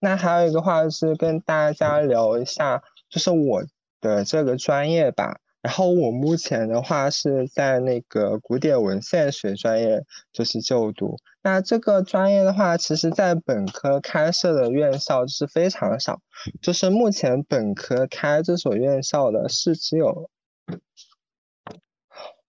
[0.00, 3.62] 那还有一个话是跟大家聊一下，就是我
[4.00, 5.38] 的这个专业吧。
[5.62, 11.16] 然后我目前的话是在那个古典文献学专业就是就读。
[11.42, 16.20] 那这个专业的话，其实在本科开设的院校是非常少，
[16.60, 20.28] 就是目前本科开这所院校的是只有，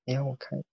[0.05, 0.63] 你让我看，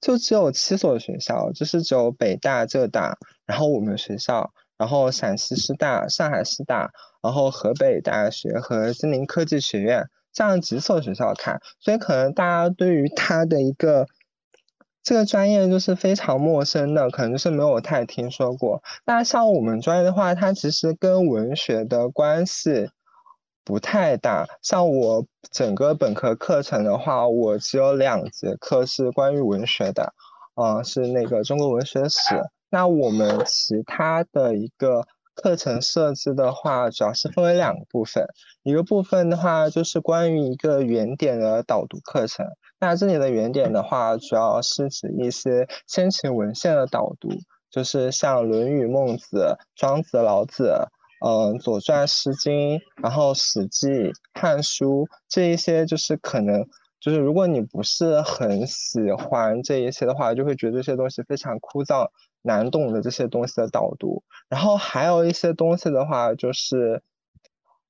[0.00, 14.06] 就只有七所学校，就是只有北大、浙大，然后我们学校，然后陕西师大、上海师大，然后河北大学和金陵科技学院这样几所学校看，所以可能大家对于它的一个
[15.02, 18.82] 这个专业就是非常陌生的，可能就是没有太听说过。
[19.06, 22.90] 那像我们专业的话，它其实跟文学的关系
[23.64, 24.46] 不太大。
[24.62, 30.12] 像我整个本科课程的话，我只有两节课是关于文学的，
[30.54, 32.40] 嗯，是那个中国文学史。
[32.70, 38.26] 那我们其他的一个课程设置的话，主要是分为两个部分，
[38.62, 42.46] 一个部分的话就是关于一个原点的导读课程。
[42.80, 47.28] 那这里的原点的话，主要是指一些先秦文献的导读，
[47.70, 49.36] 就是像《论语》《孟子》
[49.74, 50.64] 《庄子》《老子》，
[51.26, 53.88] 嗯，《左传》《诗经》，然后《史记》
[54.34, 56.68] 《汉书》这一些，就是可能
[57.00, 62.10] 就是如果你不是很喜欢这一些的话，就会觉得这些东西非常枯燥
[62.42, 64.22] 难懂的这些东西的导读。
[64.50, 67.02] 然后还有一些东西的话，就是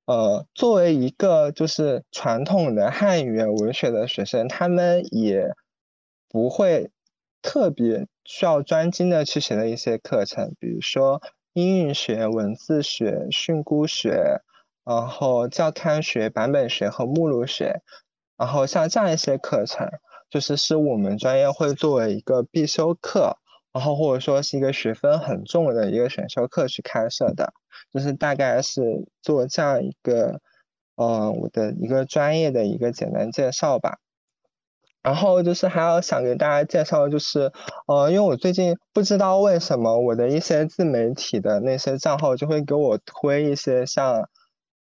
[0.05, 5.49] 呃，作为一个就是传统的汉语言文学的学生，他们也
[6.29, 6.89] 不会
[7.41, 11.21] 特别需要专精的去学的一些课程，比如说。
[11.55, 14.41] 音韵学、文字学、训诂学，
[14.83, 17.81] 然后教刊学、版本学和目录学，
[18.35, 19.87] 然后像这样一些课程，
[20.29, 23.37] 就是是我们专业会作为一个必修课，
[23.71, 27.53] 然后或者说是一个学分很重的一个选修课去开设的，
[27.93, 28.81] 就是大概是
[29.21, 30.41] 做这样一个，
[30.97, 33.99] 呃，我的一个专业的一个简单介绍吧。
[35.05, 37.51] 然后就是还要想给大家介绍，就是，
[37.85, 44.27] 呃，因为我最近不知道为什么我的一些自媒体的那些账号就会给我推一些像，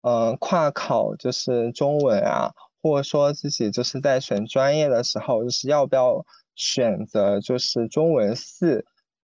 [0.00, 8.82] 呃，跨考就是中文啊，或者说自己就是在选专业的时候，就是要不要选择就是中文系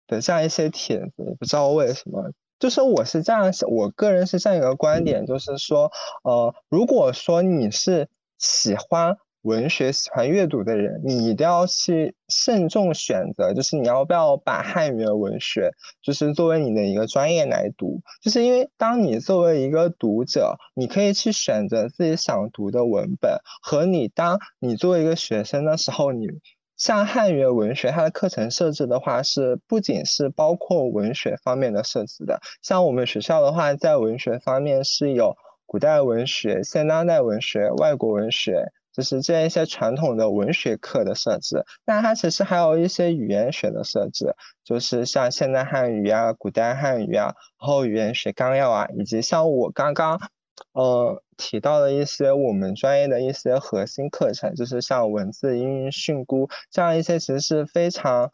[0.06, 5.92] 的这样一些帖子，也不知道为什么，就是我是这样，我个人是这样一个观点，就是说，
[6.24, 9.18] 呃，如果说你是喜欢。
[9.46, 15.70] 文学喜欢阅读的人，你一定要去慎重选择，就是你要不要把汉语言文学，
[16.02, 26.26] 就是作为你的一个专业来读，就是因为当你作为一个读者，你可以去选择自己想读的文本，和你当你作为一个学生的时候，你
[26.76, 38.72] 像汉语言文学它的课程设置的话，是不仅是包括文学方面的设置的，像我们学校的话，在文学方面是有古代文学、现当代文学、外国文学。
[38.96, 50.18] 就是这样一些传统的文学课的设置，那它其实还有一些语言学的设置，就是像现代汉语啊、古代汉语啊，然后语言学纲要啊，以及像我刚刚
[50.72, 58.30] 呃提到的一些我们专业的一些核心课程，就是像文字音韵训诂这样一些其实是非常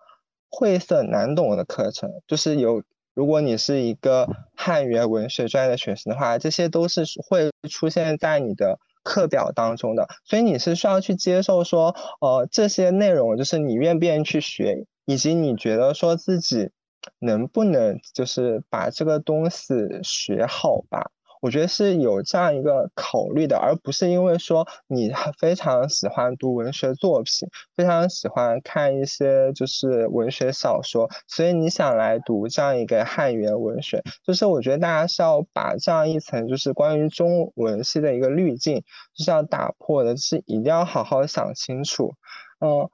[0.48, 8.78] 晦涩难懂的课程，就是有如果你是一个汉语言文学专业的学生的话，这些都是会出现在你的。
[9.02, 16.70] 课表当中的，所以你是需要去接受说，呃，这些内容就是你愿不愿意去学，以及你觉得说自己
[17.18, 21.10] 能不能就是把这个东西学好吧。
[21.42, 34.00] 我觉得是有这样一个考虑的，而不是因为说你非常喜欢读文学作品，非常喜欢看一些就是文学小说，所以你想来读这样一个汉语言文学。
[34.24, 38.84] 就是我觉得大家是要把这样一层就是关于中文系的一个滤镜，
[39.16, 42.14] 就是要打破的，是一定要好好想清楚。
[42.60, 42.88] 嗯，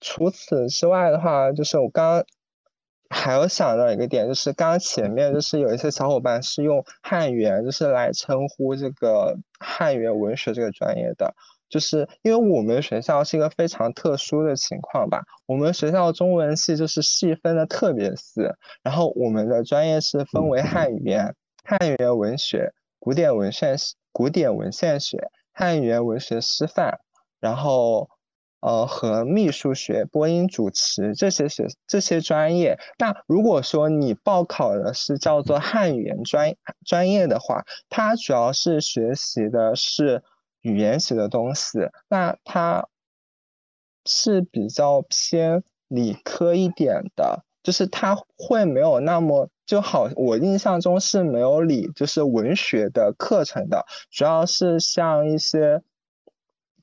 [0.00, 2.24] 除此之外的话，就是我刚。
[3.12, 11.34] 还有想到一个点，就是刚刚前面就是有一些小伙伴是用汉语言就是来称呼这个汉语言文学这个专业的，
[11.68, 18.42] 就是因为我们学校是一个非常特殊的情况吧，我们学校中文系就是细分的特别细，
[18.82, 23.76] 然后我们的专业是分为汉语言、汉语言文学、古典文献、
[24.12, 27.00] 古典文献学、汉语言文学师范，
[27.40, 28.08] 然后。
[28.60, 40.22] 呃，和秘书学、播音主持这些学这些专业，那如果说你报考的是叫做汉语言专专业的话，它主要是学习的是
[40.60, 42.86] 语言学的东西，那它
[44.04, 55.82] 是比较偏理科一点的，就是它会没有那么就好，我印象中是没有理就是文学的课程的，主要是像一些。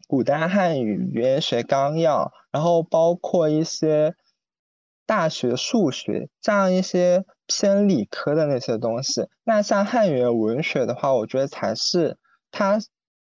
[0.07, 4.15] 古代汉语语言学纲要，然后包括一些
[5.05, 9.27] 大学数学这样一些偏理科的那些东西。
[9.43, 12.17] 那像汉语言文学的话，我觉得才是
[12.51, 12.79] 它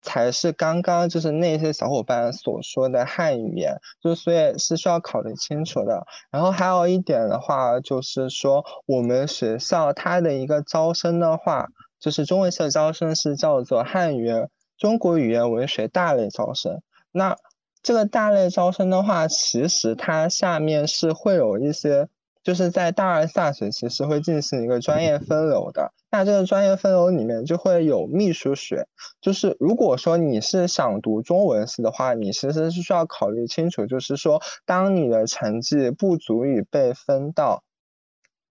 [0.01, 6.05] 才是刚刚就是那些小伙伴所说的汉语言，就所以是需要考虑清楚的。
[6.31, 11.67] 然后还有一点的话，就是说我们学校它的一个招生的话，
[11.99, 14.49] 就是中文系的招生是叫做汉语言。
[14.79, 17.35] 中国语言文学大类招生，那
[17.83, 22.07] 这个大类招生的话，其实它下面是会有一些，
[22.43, 25.91] 就是在大二下学期是会进行一个专业分流的。
[26.09, 28.87] 那这个专业分流里面就会有秘书学，
[29.21, 37.63] 就是如果说你是想读中文系的话，你其实是需要考虑清楚，就是说当你的成绩不足以被分到。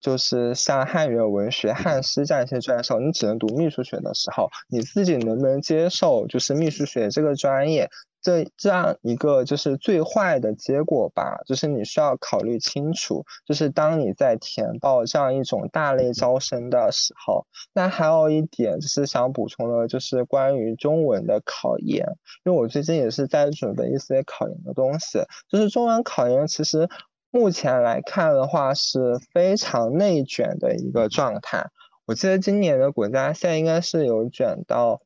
[0.06, 7.90] 就是像汉语文学、汉诗这样一些专业时候，你只能读秘书学的时候，你自己能不能接受就是秘书学这个专业
[8.22, 17.44] 这这样一个就是最坏的结果吧，就是你需要考虑清楚，就是当你在填报这样一种大类招生的时候，
[17.74, 22.06] 那还有一点就是想补充的，就是关于中文的考研，
[22.44, 26.88] 因为我最近也是在准备一些考研的东西，就是中文考研其实
[27.36, 31.66] 目前来看的话是非常内卷的一个状态，
[32.06, 35.02] 我记得今年的国家线应该是有卷到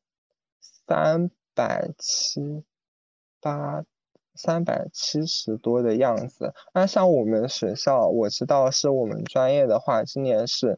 [0.87, 2.63] 三百七。
[3.43, 3.83] 八
[4.35, 6.53] 三百七十多的样子。
[6.75, 10.77] 那像我们学校，我知道是我们专业的话，今年是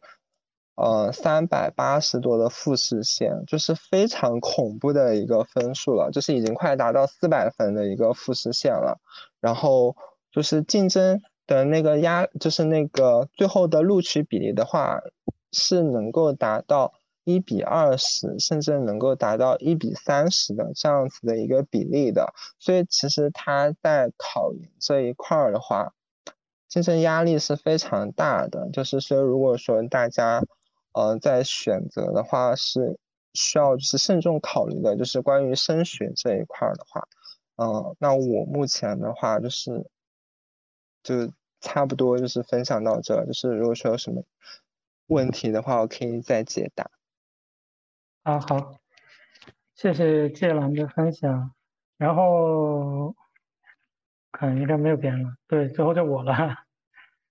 [0.76, 8.98] 呃三百八十多的复试线，就是非常恐怖的一个分数了，就是已经快达到四百分的一个复试线了。
[9.40, 9.94] 然后
[10.32, 15.00] 就是竞争的那个压，就是那个最后的录取比例的话，
[15.52, 16.92] 是能够达到。
[17.26, 25.94] 一比二十，甚至能够达到一比三十的这样子的一个比例的，所以其实他在考研这一块儿的话，
[26.68, 28.68] 竞争压力是非常大的。
[28.74, 30.42] 就是说，如果说大家，
[30.92, 32.98] 呃，在选择的话，是
[33.32, 34.94] 需要就是慎重考虑的。
[34.94, 37.08] 就是关于升学这一块儿的话，
[37.56, 39.86] 嗯，那我目前的话就是，
[41.04, 43.24] 就差不多就是分享到这。
[43.26, 44.24] 就是如果说有什么
[45.06, 46.90] 问题的话，我可以再解答。
[48.24, 48.80] 啊好，
[49.74, 51.52] 谢谢芥兰的分享，
[51.98, 53.14] 然后
[54.32, 56.64] 看应该没有别人了，对，最后就我了。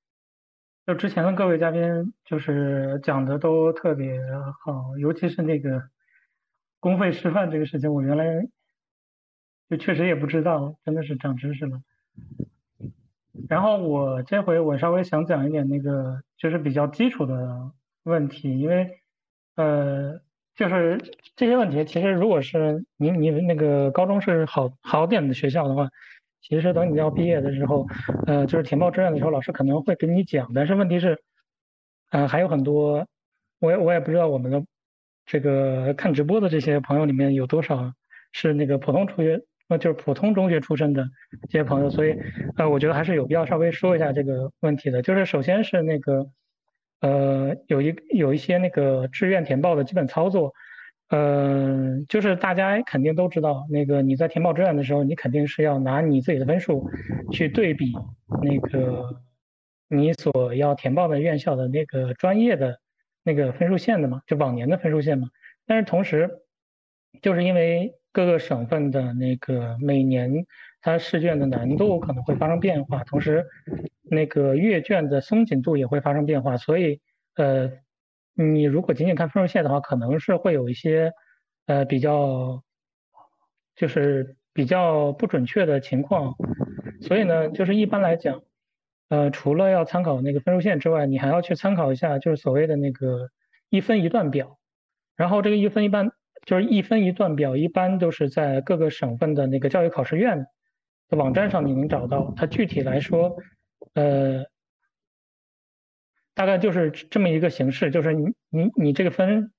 [0.85, 4.19] 就之前的各位嘉宾就是讲的都特别
[4.63, 5.89] 好，尤其是那个
[6.79, 8.47] 公费师范这个事情，我原来
[9.69, 11.81] 就确实也不知道，真的是长知识了。
[13.49, 17.71] 然后我这回我稍微想讲一点那个就是比较基础的
[18.03, 18.89] 问题，因为
[19.55, 20.19] 呃。
[20.55, 20.99] 就是
[21.35, 25.89] 这些问题，其实如果是你你那个高中是好好点的学校的话，
[26.41, 27.87] 其实等你要毕业的时候，
[28.27, 30.51] 呃，就是填报志愿的时候，老师可能会给你讲。
[30.53, 31.19] 但是问题是，
[32.11, 33.07] 呃，还有很多，
[33.59, 34.63] 我也我也不知道我们的
[35.25, 37.91] 这个看直播的这些朋友里面有多少
[38.31, 41.07] 是那个普通初学，那，就是普通中学出身的
[41.49, 42.15] 这些朋友，所以
[42.57, 45.01] 呃，我觉得还是有必要稍微说一下这个问题的。
[45.01, 46.27] 就是首先是那个。
[47.01, 50.53] 呃，有一有一些那个志愿填报的基本操作，
[51.09, 56.89] 呃，就是大家肯定都知道，那个你在填报志愿的时候，你肯定是要拿你自己的分数
[57.29, 57.91] 去对比
[58.41, 59.21] 那个
[59.89, 62.79] 你所要填报的院校的那个专业的
[63.21, 65.27] 那个分数线的嘛，就往年的分数线嘛。
[65.65, 66.29] 但是同时，
[67.21, 70.45] 就是因为各个省份的那个每年
[70.79, 73.45] 它试卷的难度可能会发生变化，同时。
[74.05, 77.01] 那个阅卷的松紧度也会发生变化，所以
[77.35, 77.71] 呃，
[78.35, 81.13] 你如果仅仅看分数线的话，可能是会有一些
[81.65, 82.61] 呃比较
[83.75, 86.35] 就是比较不准确的情况。
[87.01, 88.43] 所以呢，就是一般来讲，
[89.09, 93.29] 呃，除了要参考那个分数线之外，你还要去参考一下就是所谓的那个
[93.69, 94.59] 一分一段表。
[95.15, 96.11] 然后这个一分一般
[96.45, 100.45] 就是一分一段表，一般都是在各个省份的那个教育考试院
[101.09, 102.33] 的网站上你能找到。
[102.35, 103.35] 它具体来说。
[103.95, 104.45] 呃，
[106.33, 109.51] 大概就是这么一个形式，就是你你你这个分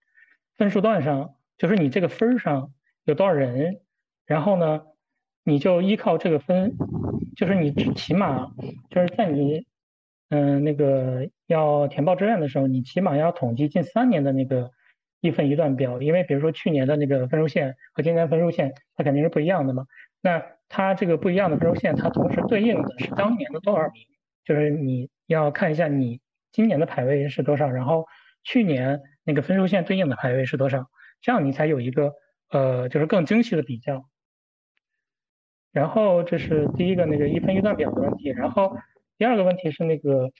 [0.57, 2.72] 分数段上，就是你这个分上
[3.05, 3.80] 有多少人，
[4.24, 4.87] 然后呢，
[5.45, 6.72] 你就依靠这个分，
[7.37, 8.51] 就是你起码
[8.89, 9.66] 就是在你
[10.30, 14.70] 嗯那个要填报志愿的时候，你起码要统计近三年的那个
[15.25, 19.87] 一分一段表，因为比如说去年的那个分数线和今年分数线，它肯定是不一样的嘛。
[20.20, 24.05] 那它这个不一样的分数线，它同时对应的是当年的多少名？
[24.45, 26.20] 就是你要看一下你
[26.53, 28.07] 今年的排位是多少，然后
[28.43, 30.91] 去年那个分数线对应的排位是多少，
[31.22, 32.12] 这样你才有一个
[32.51, 34.05] 呃就是更精细的比较。
[35.72, 38.77] 然后这是第一个那个一分一段表的问题，然后
[39.16, 40.31] 第二个问题是那个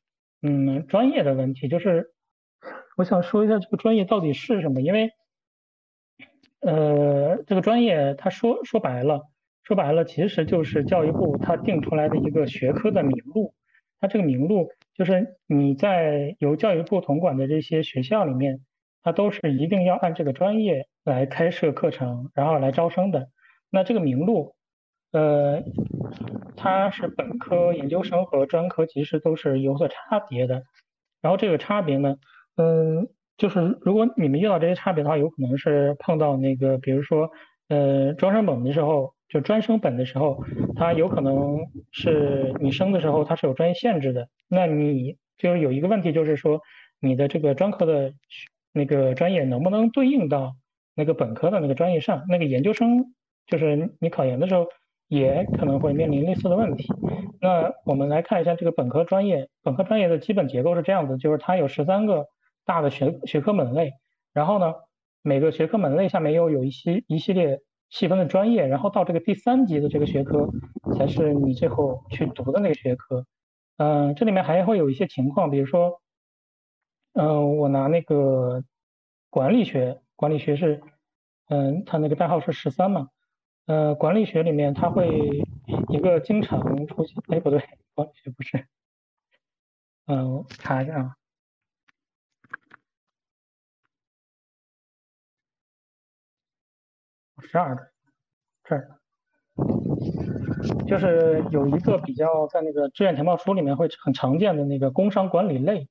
[0.43, 2.11] 嗯专业的问题，就是
[2.97, 5.13] 我想说一下这个专业到底是什么，因为
[6.61, 9.23] 呃这个专业他说说白了
[9.63, 13.55] 说白了其实就是教育部他定出来的一个学科的名录。
[14.01, 18.61] 它这个名录就是你在由教育部统管的这些学校里面，
[19.03, 23.31] 它都是一定要按这个专业来开设课程，然后来招生的。
[23.71, 24.55] 那这个名录，
[25.13, 25.63] 呃，
[26.55, 30.65] 它是本科、研究生和专科其实都是有所差别的。
[31.23, 32.17] 然后这个差别呢，
[32.57, 37.31] 嗯，就是如果你们遇到这些差别的话，有可能是碰到那个，比如说，
[37.69, 39.15] 呃，专升本的时候。
[39.27, 40.45] 就专升本的时候，
[40.77, 41.59] 它有可能
[41.91, 44.29] 是你升的时候它是有专业限制的。
[44.49, 46.61] 那你就是有一个问题，就是说
[47.01, 48.13] 你的这个专科的
[48.73, 50.55] 那个专业能不能对应到
[50.95, 52.27] 那个本科的那个专业上？
[52.29, 53.15] 那个研究生
[53.49, 54.69] 就是你考研的时候，
[55.09, 56.87] 也可能会面临类似的问题。
[57.41, 62.27] 那我们来看一下这个本科专业，本科专业的基本结构是这样子，就是它有十三个
[62.65, 63.93] 大的学学科门类，
[64.33, 64.75] 然后呢，
[65.23, 67.61] 每个学科门类下面又有一些一系列
[67.91, 70.49] 细分的专业，然后到这个第三级的这个学科
[70.97, 73.27] 才是你最后去读的那个学科。
[73.77, 76.01] 嗯，这里面还会有一些情况，比如说，
[77.13, 78.63] 嗯，我拿那个
[79.31, 80.81] 管理学，管理学是，
[81.49, 83.09] 嗯，它那个代号是十三嘛。
[83.67, 85.09] 呃，管理学里面它会
[85.89, 87.61] 一个经常出现，哎，不对，
[87.95, 88.67] 管理学不是，
[90.07, 91.17] 嗯，查一下啊，
[97.45, 97.83] 十二的
[98.65, 98.89] 这儿，
[100.87, 105.89] 就是有一个比较在那个志愿填报书里面会很常见的那个工商管理类，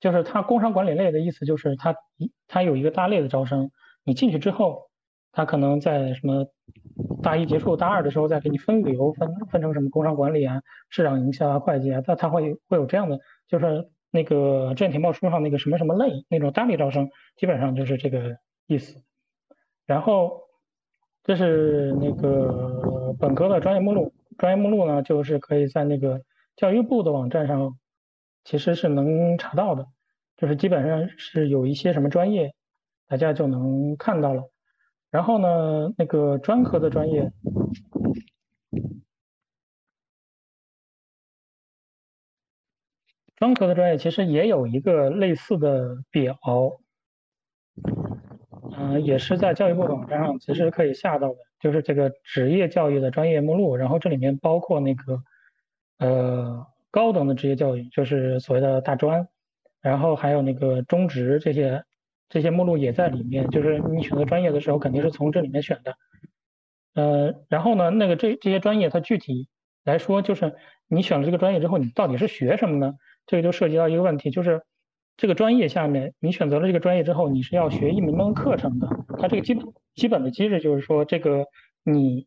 [0.00, 3.70] 就是它工商管理类的意思就是它一它有一个大类的招生，
[4.04, 4.86] 你进去之后。
[5.32, 6.46] 他可能在什么
[7.22, 19.02] 大一结束大二的时候再给你分流，分分成什么工商管理啊、市场营销啊、会计啊，他他会会有这样的，就是那个志愿填报书上那个什么什么类那种单例招生，基本上就是这个意思。
[19.86, 20.42] 然后
[21.22, 26.22] 这是那个本科的专业目录，专业目录呢就是可以在那个
[26.56, 27.78] 教育部的网站上
[28.44, 29.86] 其实是能查到的，
[30.36, 32.54] 就是基本上是有一些什么专业，
[33.06, 34.50] 大家就能看到了。
[35.10, 37.32] 然后呢，那个专科的专业，
[43.36, 46.36] 专科的专业其实也有一个类似的表，
[49.00, 53.76] 也是在教育部网站上其实可以下到的，就是这个职业教育的专业目录。
[53.76, 55.22] 然后这里面包括那个
[55.98, 59.28] 呃高等的职业教育，就是所谓的大专，
[59.80, 61.84] 然后还有那个中职这些。
[62.28, 65.94] 这些目录也在里面，就是你选择专业的时候肯定是从这里面选的。
[66.96, 69.46] 呃，然后呢，那个这这些专业它具体
[69.84, 70.56] 来说，就是
[70.88, 72.94] 你选了这个专业之后，你到底是学什么呢？
[73.26, 74.64] 这个就涉及到一个问题，就是
[75.16, 78.88] 这个专业下面你选择了这个专业之后，你是要学一门门课程的。
[79.18, 81.46] 它这个基本基本的机制就是说，这个
[81.82, 82.26] 你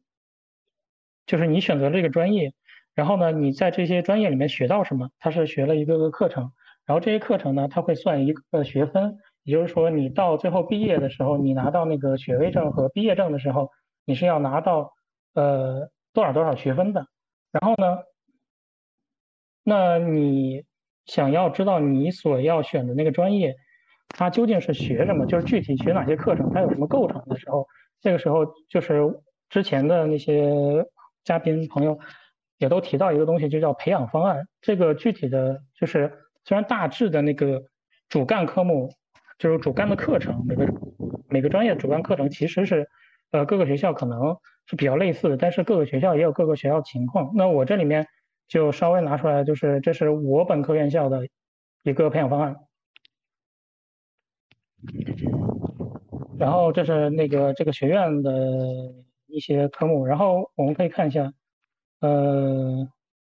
[1.26, 2.54] 就是你选择这个专业，
[2.96, 6.52] 然后呢，你在这些专业里面学到什么，它是学了一个个课程，
[6.86, 9.18] 然后这些课程呢，它会算一个学分。
[9.44, 13.70] 也就是说，你到最后毕业的时候，你拿到那个学位证和毕业证的时候，
[14.06, 14.94] 你是要拿到
[15.34, 17.08] 呃多少多少学分的。
[17.52, 18.00] 然后呢，
[19.64, 20.66] 那你
[21.10, 23.56] 想要知道你所要选的那个专业，
[24.10, 27.66] 它究竟是学什么，就是具体学哪些课程，它有什么构成的时候，
[28.00, 29.02] 这个时候就是
[29.50, 30.86] 之前的那些
[31.24, 32.00] 嘉宾朋友
[32.60, 34.48] 也都提到一个东西，就叫培养方案。
[34.62, 36.12] 这个具体的就是
[36.46, 37.64] 虽然大致的那个
[38.08, 38.90] 主干科目。
[39.40, 40.68] 就是主干的课程，每个
[41.30, 42.90] 每个专业主干课程其实是，
[43.32, 44.36] 呃，各个学校可能
[44.66, 47.32] 是比较类似的，但是各个学校也有各个学校情况。
[47.36, 48.06] 那我这里面
[48.50, 51.28] 就稍微拿出来，就是这是我本科院校的
[51.84, 52.58] 一个培养方案，
[56.38, 58.32] 然后这是那个这个学院的
[59.28, 61.32] 一些科目，然后我们可以看一下，
[62.02, 62.90] 呃，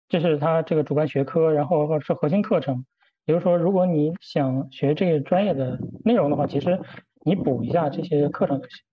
[0.08, 2.84] 这是它这个主干学科，然后是核心课程。
[3.24, 6.78] 比如说，如果你想学这个专业的内容的话，其实
[7.24, 8.84] 你补一下这些课程就行。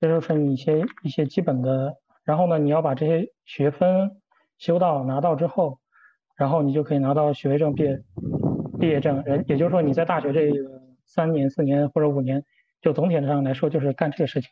[0.00, 4.20] 这就是你一些一些基本的，然后呢，你要把这些学分
[4.58, 5.78] 修到拿到之后，
[6.36, 8.02] 然后你就可以拿到学位证、毕业
[8.78, 9.22] 毕业证。
[9.24, 10.52] 人也就是说，你在大学这
[11.04, 12.44] 三年、四年或者五年，
[12.80, 14.50] 就总体上来说就是干这个事情。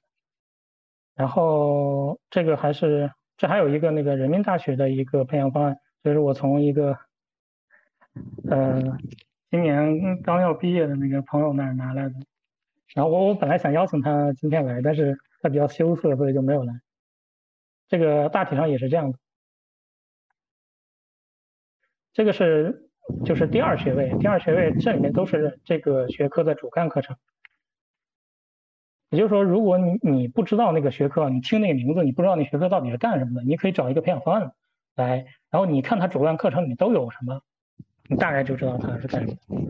[1.14, 5.76] 然后这个还是这还有一个那个人民大学的一个培养方案。
[6.02, 6.96] 就是我从一个，
[8.48, 8.82] 呃，
[9.50, 12.14] 今年刚要毕业的那个朋友那儿拿来的。
[12.94, 16.72] 然后我我本来想邀请他今天来，但是他比较羞涩，所以就没有来。
[17.90, 19.18] 这个大体上也是这样的。
[22.12, 22.88] 这个是
[23.24, 27.16] 就是第二学位，第二学位这里面都是这个学科的主干课程。
[29.10, 34.52] 也就是说，如果你你不知道那个学科，你听那个名字，你不知道那学科到底是干什么的，你可以找一个培养方案
[34.94, 35.26] 来。
[35.50, 37.42] 然后你看它主干课程里面都有什么，
[38.08, 39.66] 你大概就知道它是干什么。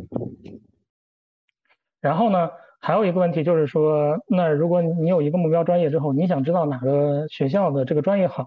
[2.00, 2.50] 然后呢，
[2.80, 8.46] 还有一个问题就是说，那如果你有一个目标专业之后，你想知道哪个学校的这个专业好，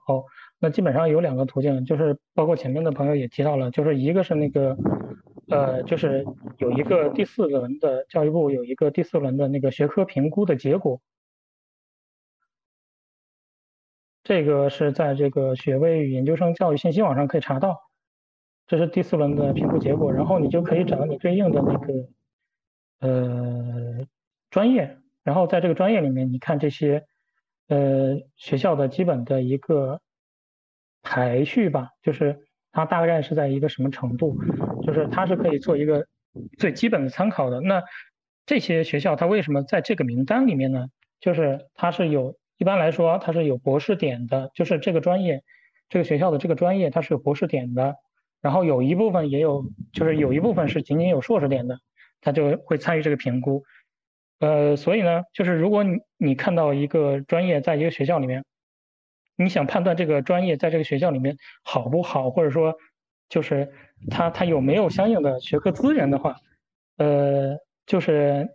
[0.60, 4.76] 那基本上有两个途径，就是包括前面的朋友也提到了，就是一个是那个，
[5.50, 6.26] 呃，就是
[6.58, 11.00] 有一个第四轮的教育部有一个第四轮的那个学科评估的结果。
[14.24, 17.78] 这个是在这个学位与研究生教育信息网上可以查到，
[18.66, 21.94] 这是第四轮的评估结果，然后你就可以找你对应的那个
[23.02, 24.08] 呃
[24.54, 27.04] 专业，然后在这个专业里面，你看这些
[27.70, 30.00] 呃学校的基本的一个
[31.02, 34.38] 排序吧，就是它大概是在一个什么程度，
[34.84, 36.06] 就是它是可以做一个
[36.60, 37.62] 最基本的参考的。
[37.62, 37.82] 那
[38.46, 40.86] 这些学校它为什么在这个名单里面呢？
[41.20, 45.44] 就是它是有一般来说它是有博士点的，就是这个专业
[45.90, 47.96] 这个学校的这个专业它是有博士点的，
[48.40, 51.80] 然后有一部分也有，就是有一部分是仅仅有硕士点的，
[52.22, 53.64] 它就会参与这个评估。
[54.44, 58.44] 呃，所以呢，就是如果你你看到一个专业在一个学校里面，
[59.38, 62.76] 你想判断这个专业在这个学校里面好不好，或者说
[63.30, 63.72] 就是
[64.12, 66.36] 它它有没有相应的学科资源的话，
[66.98, 68.50] 呃，就是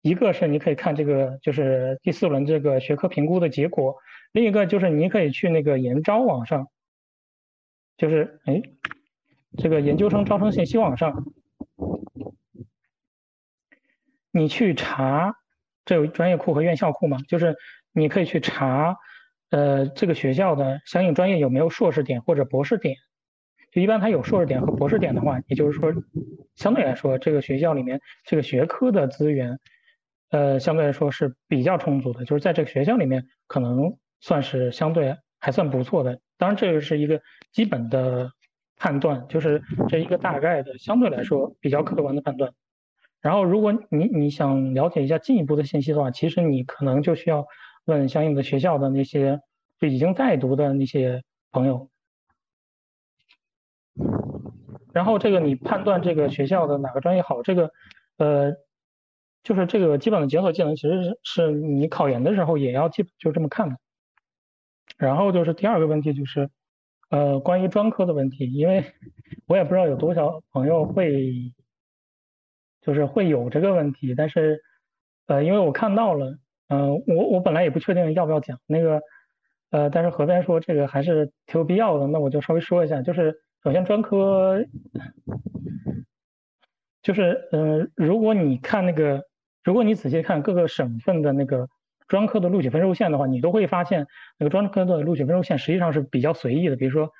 [0.00, 3.96] 一个是你可以看这个就是第四轮这个学科评估的结果，
[4.30, 6.68] 另一个就是你可以去那个研招网上，
[7.96, 8.62] 就是哎，
[9.58, 11.24] 这个研究生招生信息网上。
[14.32, 15.34] 你去查
[15.84, 17.54] 这有专业库和院校库嘛，就是
[17.92, 18.96] 你可以去查，
[19.50, 22.96] 呃，这个学校的相应专业有没有硕士点或者博士点。
[23.70, 25.92] 就一般它有硕士点和博士点的话，也就是说，
[26.56, 29.58] 相对来说这个学校里面这个学科的资源，
[30.30, 36.20] 呃，相对来说是比较充足的，就是在这个学校里面可能算是相对还算不错的。
[36.36, 38.30] 当然，这个是一个基本的
[38.76, 42.52] 判断，就是这一个大概的相对来说比较客观的判断。
[43.22, 47.46] 然后，如果你你想了解一下进一步的信息的话，其实你可能就需要
[47.84, 49.40] 问相应的学校的那些
[49.78, 51.88] 就已经在读的那些朋友。
[54.92, 57.70] 然后，这个你判断这个学校的哪个专业好，这个
[58.16, 58.54] 呃，
[59.44, 63.76] 就是这个基本的检索技能，其实是是你考研的时候也要基本就这么看的。
[64.98, 66.50] 然后就是第二个问题就是
[67.08, 68.84] 呃关于专科的问题，因为
[69.46, 71.52] 我也不知道有多少朋友会。
[72.82, 74.60] 就是会有这个问题，但是，
[75.28, 76.36] 呃，因为我看到了，
[76.68, 79.00] 嗯，我我本来也不确定要不要讲那个，
[79.70, 83.00] 呃，但是何边说这个还是挺有必要的，那我就稍微说一下。
[83.02, 84.64] 就是首先专科，
[87.02, 89.22] 就是嗯，如果你看那个，
[89.62, 91.68] 如果你仔细看各个省份的那个
[92.08, 94.06] 专科的录取分数线的话，你都会发现
[94.38, 97.10] 那个专科的录取分数线实际上是比较随意的，比如说。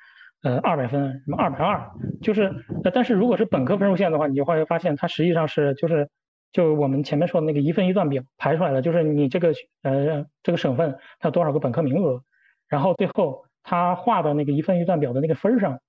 [0.43, 1.89] 呃，二百分，什么二百二，
[2.21, 6.09] 就是，呃，但是如果是本科分数线的话，你就会发现它实际上是就是，
[6.51, 12.21] 就我们前面说的那个一份一段表排出来的，就是你这个呃这个省份它有多少个本科名额，
[12.67, 15.79] 然后最后它画的那个一份一段表的那个分上，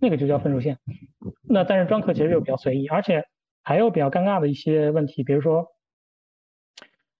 [0.00, 0.78] 那个就叫分数线。
[1.48, 3.24] 那但是专科其实就比较随意，而且
[3.62, 5.68] 还有比较尴尬的一些问题，比如说，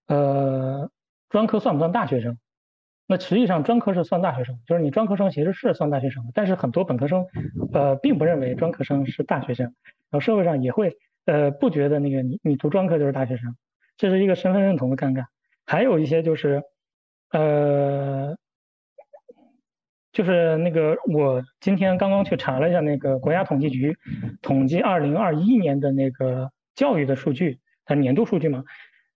[0.08, 0.90] 呃，
[1.28, 2.36] 专科算不算大学生？
[3.10, 7.26] 那实际上专科是算大学生，就是你专科生其实是算大学生，但是很多本科生，
[7.72, 13.56] 呃，并不认为专科生是大学生，然后社会上也会，呃，不觉得那个你你读专科就是大学生，
[13.96, 15.24] 这是一个身份认同的尴尬。
[15.66, 16.62] 还有一些就是，
[17.32, 18.36] 呃，
[20.12, 23.96] 就是那个我今天刚刚去查了一下那个国家统计局
[24.40, 28.62] 统计二零二一年的那个教育的数据，它年度数据嘛，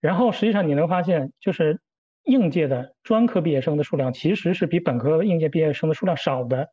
[0.01, 1.79] 然后实际上你能发现就是。
[2.25, 6.71] 应届的专科毕业生的数量其实是比本科应届毕业生的数量少的，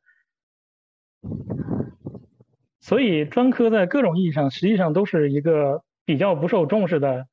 [2.80, 7.28] 所以专科在各种意义上实际上都是一个比较不受重视的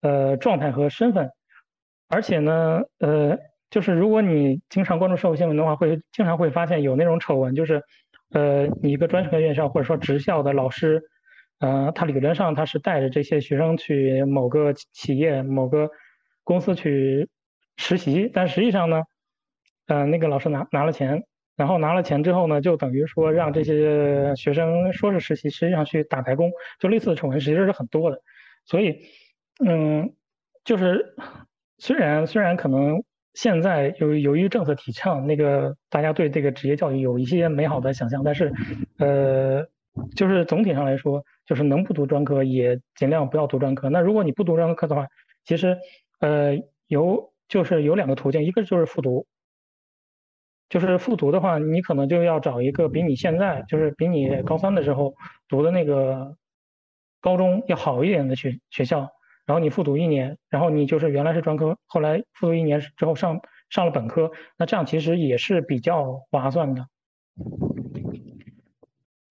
[0.00, 1.30] 呃状态和身份，
[2.08, 3.38] 而且呢，呃，
[3.68, 7.82] 就是如果你经常关注社会新闻的话，会经常会发现有那种丑闻，就是
[8.30, 11.02] 呃，你一个专科院校或者说职校的老师，
[11.58, 15.90] 呃，他理论上他是带着这些学生去某个企业、某个
[16.44, 17.28] 公司去。
[17.78, 19.04] 实习，但实际上呢，
[19.86, 21.22] 呃，那个老师拿拿了钱，
[21.56, 26.50] 然后拿了钱之后呢，就等于说让这些学生说是实习，实际上去打白工，
[26.80, 28.20] 就类似的丑闻其实是很多的。
[28.66, 29.00] 所以，
[29.64, 30.12] 嗯，
[30.64, 31.14] 就是
[31.78, 33.02] 虽然虽然可能
[33.32, 38.52] 现在由由于政策提倡，那个大家对这个职业教育有一些美好的想象，但是，
[38.98, 39.64] 呃，
[40.16, 43.88] 就是总体上来说，就是能不读专科也尽量不要读专科。
[43.88, 45.06] 那如果你不读专科的话，
[45.44, 45.78] 其实，
[46.18, 46.58] 呃，
[46.88, 47.32] 有。
[47.48, 49.26] 就是有两个途径，一个就是复读，
[50.68, 55.14] 就是复读的话，你可能就要找一个比你现在就是比你高三的时候
[55.48, 56.36] 读的那个
[57.22, 59.08] 高中要好一点的学学校，
[59.46, 63.40] 然后你复读一年，然后你就是原来是专科，后来复读一年之后上
[63.70, 66.86] 上了本科，那这样其实也是比较划算的。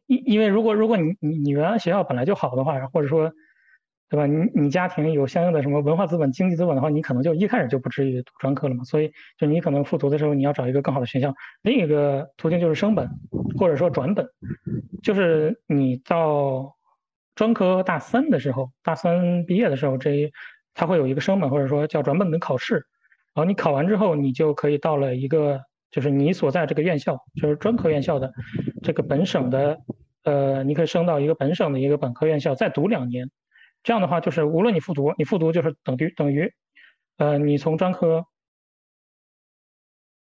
[0.08, 3.32] 因因为如果如果你你你原来学校本来就好的话，或者说。
[4.10, 4.26] 对吧？
[4.26, 8.84] 你你家庭有相应的什么文化资本、经济资本的话，你可能就一开始就不至于读专科了嘛。
[8.86, 11.34] 所以，就你可能复读的时候，你要找一个更好的学校。
[11.62, 13.10] 另一个途径就是升本，
[13.58, 14.26] 或者说转本，
[15.04, 16.76] 就是你到
[17.36, 20.32] 专科大三的时候，大三毕业的时候，这一
[20.74, 22.76] 他会有一个升本或者说叫转本的考试。
[23.34, 25.60] 然后你考完之后，你就可以到了一个
[25.92, 28.32] 就是你所在这个院校，就是专科院校的
[28.82, 29.78] 这个本省的，
[30.24, 33.30] 呃，你可以升到一个本省的一个本科院校，再读两年。
[33.88, 36.52] 这样的话，就是无论你复读，你复读就是等于等于，
[37.16, 38.26] 呃，你从专科，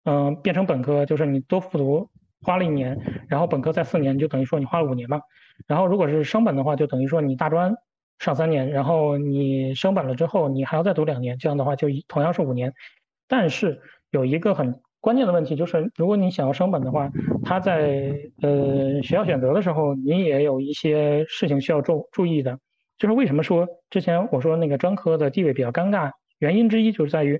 [0.03, 2.08] 嗯，变成本科，就是你多复读
[2.43, 5.22] 花了一年，然后本科在四年，就等于说你花了五年嘛。
[5.66, 7.74] 然后如果是升本的话，就等于说你大专
[8.20, 12.76] 上三年，然后你升本了之后，你还要再读两年，这样的话就同样是五年。
[13.28, 13.82] 但是
[14.12, 17.10] 有一个很关键的问题，就是如果你想要升本的话，
[17.43, 22.60] 他在呃学校选择的时候，你也有一些事情需要注注意的。
[22.98, 27.39] 就是为什么说之前我说那个专科的地位比较尴尬，原因之一就是在于，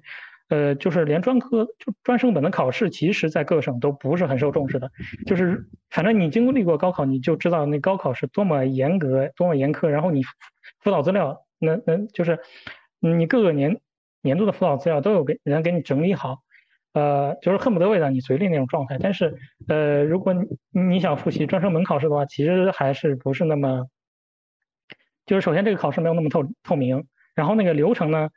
[0.50, 4.92] 呃，就是连专科就专升本的考试，其实在各省都不是很受重视的。
[5.26, 9.88] 就是反正你经历过高考，你就知道那高考是多么严格、多么严苛。
[9.88, 10.22] 然后你
[10.80, 12.40] 辅导资料，那那就是
[13.00, 13.80] 你各个年
[14.22, 16.38] 年度的辅导资料都有给人给你整理好，
[16.94, 18.98] 呃，就是恨不得喂到你嘴里那种状态。
[19.02, 19.36] 但是
[19.68, 23.88] 呃，如果你你想复习专升本考试的话，其实还是不是那么。
[25.28, 27.06] 就是首先这个考试没有那么透透明，
[27.36, 28.30] 然后那个流程呢，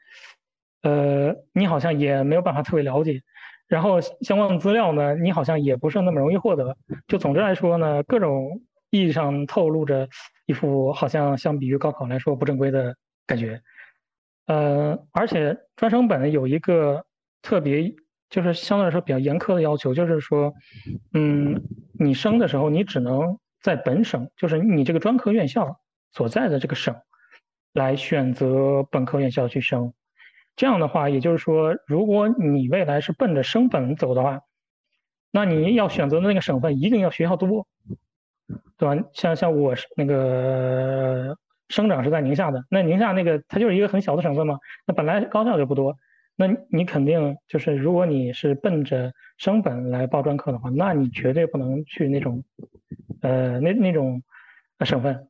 [0.82, 3.22] 呃，你好像也没有办法特别了解，
[3.68, 6.76] 然后相关的资料呢，你好像也不是那么容易获得。
[7.06, 8.60] 就总之来说呢，各种
[8.90, 10.08] 意义上透露着
[10.46, 13.62] 一副好像相比于高考来说不正规的感觉。
[14.46, 17.04] 呃，而且专升本有一个
[17.40, 17.94] 特别，
[18.28, 20.52] 就是相对来说比较严苛的要求，就是说，
[21.14, 21.62] 嗯，
[21.92, 25.78] 你升的时候你只能在本省，就是你这个专科院校。
[26.12, 26.96] 所在的这个省
[27.72, 29.92] 来选择本科院校去升，
[30.56, 34.40] 这样的话，也就是说，如果你未来是奔着升本走的话，
[35.30, 37.68] 那你要选择的那个省份一定要学校多，
[38.76, 39.04] 对吧？
[39.12, 41.36] 像像我那个
[41.68, 45.96] 生长是在宁夏的，那宁夏那个它就是一个很小的省份嘛，那本来高校就不多，
[46.34, 52.42] 那你肯定就是如果你是奔着升本来报专科的话，那你绝对不能去那种
[53.22, 54.24] 呃那那种
[54.80, 55.28] 省份。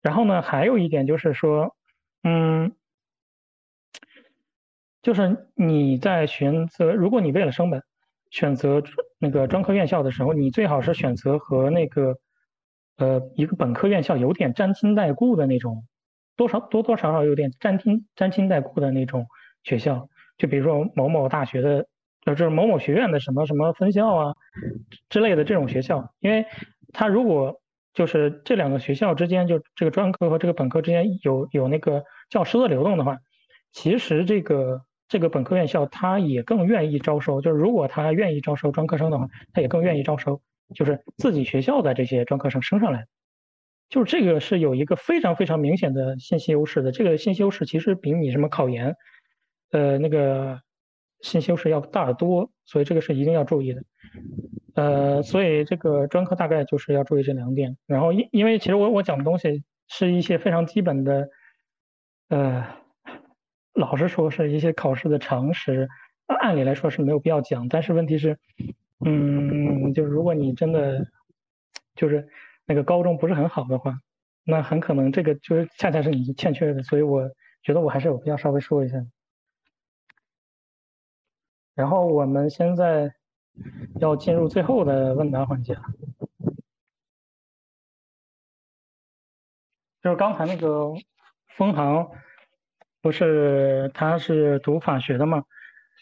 [0.00, 1.74] 然后呢，还有一点就是说，
[2.22, 2.72] 嗯，
[5.02, 7.82] 就是你在选择，如果你为了升本，
[8.30, 8.82] 选择
[9.18, 12.16] 那个专科院校的时候，你最好是选择和那个，
[12.96, 15.84] 呃，一个本科院校有点沾亲带故的那种，
[16.36, 19.26] 多少多多少少有点沾亲沾亲带故的那种
[19.64, 21.86] 学校，就比如说某某大学的，
[22.24, 24.34] 就是某某学院的什么什么分校啊
[25.08, 26.46] 之类的这种学校，因为
[26.92, 27.60] 他如果。
[27.98, 33.18] 就是这两个学校之间，就这个专科和这个本科之间有有那个教师的流动的话，
[33.72, 37.40] 其实这个这个本科院校他也更愿意招收。
[37.40, 40.40] 就是如果他愿意招收专科生的话，他也更愿意招收，
[40.76, 43.04] 就是自己学校的这些专科生升上来。
[43.88, 46.92] 就是这个是有一个非常非常明显的信息优势的。
[46.92, 48.94] 这个信息优势其实比你什么考研，
[49.72, 50.60] 呃，那个
[51.20, 52.52] 信息优势要大得多。
[52.64, 53.82] 所以这个是一定要注意的。
[54.74, 57.76] 呃，所以这个专科大概就是要注意这两点。
[57.86, 61.28] 然后因因为其实我我讲的东西是一些非常基本的，
[62.28, 62.64] 呃，
[63.72, 65.88] 老实说是一些考试的常识，
[66.26, 67.68] 按理来说是没有必要讲。
[67.68, 68.38] 但是问题是，
[69.04, 71.08] 嗯，就是如果你真的
[71.96, 72.28] 就是
[72.64, 73.98] 那个高中不是很好的话，
[74.44, 76.84] 那很可能这个就是恰恰是你欠缺的。
[76.84, 77.28] 所以我
[77.64, 79.04] 觉得我还是有必要稍微说一下。
[81.74, 83.17] 然后我们现在。
[84.00, 85.82] 要进入最后的问答环节了，
[90.02, 90.92] 就是刚才那个
[91.56, 92.10] 封航，
[93.02, 95.44] 不是他是读法学的嘛？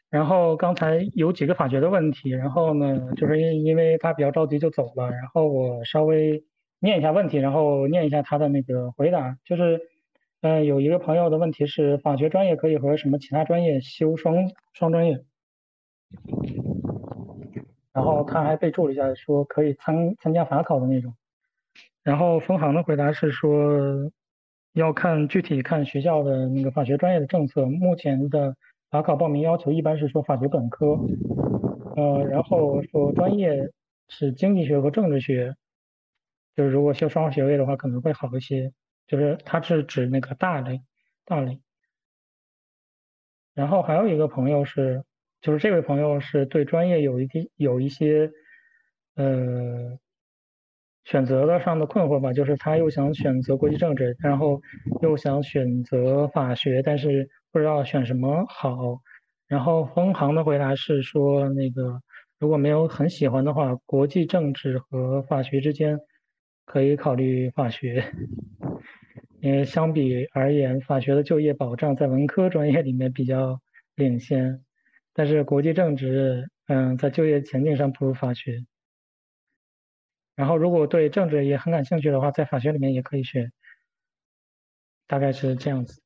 [0.08, 6.44] 然后刚才有几个法学的问题，然后呢，就是因因为他比较着急就走了，然后我稍微
[6.78, 9.80] 念一下问题，然后念一下他的那个回答，就是，
[10.42, 14.36] 嗯，有一个朋友的问题是，法学专业可以和什么其他专业修双
[14.74, 15.24] 双专业？
[17.96, 21.14] 然后他还备注了一下，说可以参参加法考的那种。
[22.02, 24.12] 然后分行的回答是说，
[24.74, 27.64] 要看具体看学校的那个法学专业的政策。
[27.64, 28.54] 目前的
[28.90, 30.98] 法考报名要求一般是说法学本科，
[31.96, 33.72] 呃，然后说专业
[34.10, 35.54] 是经济学和政治学，
[36.54, 38.74] 就是如果修双学位的话可能会好一些。
[39.06, 40.82] 就是它是指那个大类，
[41.24, 41.62] 大类。
[43.54, 45.02] 然后还有一个朋友是。
[45.40, 48.30] 就是这位朋友是对专业有一定有一些
[49.14, 49.98] 呃
[51.04, 54.60] 选择的上的困惑吧，就是他又想选择国际政治，然后
[55.02, 59.00] 又想选择法学，但是不知道选什么好。
[59.46, 62.00] 然后分行的回答是说，那个
[62.40, 65.96] 如果没有很喜欢的话，国际政治和法学之间
[66.64, 68.04] 可以考虑法学，
[69.40, 73.60] 因为相比而言，法学的就业保障在文科专业里面比较
[73.94, 74.65] 领先。
[75.18, 78.66] 但是国际政治，嗯，在就业前景上不如法学。
[80.34, 83.50] 然后如果对政治也很感兴趣的话，在法学里面也可以学，
[85.06, 86.02] 大概是这样子。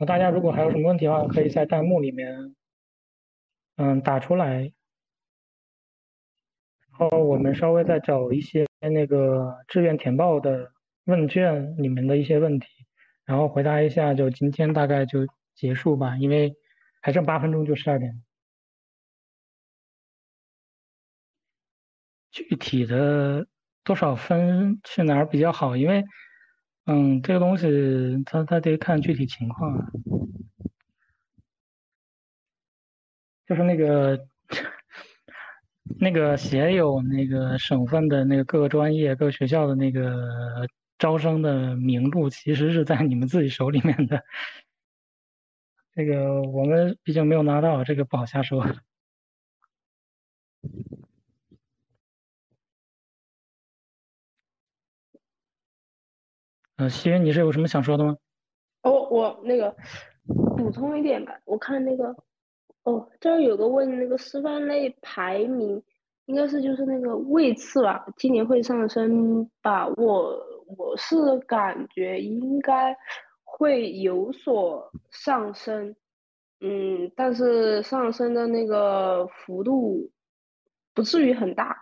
[0.00, 2.56] 那大家如果还有什么问题的话，可以在弹幕里面，
[3.76, 4.72] 嗯，打出来。
[6.98, 10.72] 然后我们稍微再找一些那个志愿填报的
[11.04, 12.66] 问卷里面的一些问题，
[13.24, 15.20] 然后回答一下，就今天大概就
[15.54, 16.52] 结束吧，因为
[17.02, 18.22] 还剩八分钟就十二点。
[22.30, 23.46] 具体的
[23.84, 25.76] 多少分去哪儿比较好？
[25.76, 26.02] 因为，
[26.86, 27.66] 嗯，这个东西
[28.24, 29.86] 它它得看具体情况啊。
[33.46, 34.18] 就是那个
[36.00, 40.66] 那个写有那个省份的那个各个专业、各个学校的那个
[40.98, 44.24] 招生的名录，其实是在你们自己手里面的。
[45.94, 48.64] 这个我们毕竟没有拿到，这个不好瞎说。
[56.76, 58.16] 呃，西云，你是有什么想说的吗？
[58.82, 59.76] 哦，我那个
[60.56, 62.16] 补充一点吧，我看那个，
[62.84, 65.82] 哦，这儿有个问那个师范类排名，
[66.24, 69.86] 应该是就是那个位次吧，今年会上升吧？
[69.86, 70.42] 我
[70.76, 72.96] 我是感觉应该
[73.58, 75.94] 会有所上升，
[76.60, 80.10] 嗯，但是上升的那个幅度
[80.94, 81.76] 不至于很大，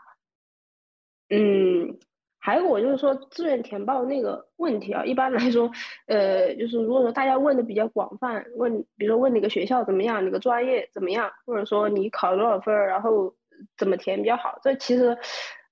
[1.28, 1.98] 嗯。
[2.42, 5.70] 还有我就是说志愿填报那个问题啊，一般来说，
[6.06, 13.34] 呃，就是如果说大家问的比较广泛，问比如说问哪个学校怎么样，哪个专业怎么样，或者说你考多少分儿，然后
[13.76, 15.18] 怎么填比较好，这其实，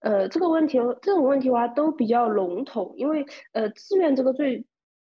[0.00, 4.66] 呃，这个问题这种问题的话都比较笼统，因为呃志愿这个最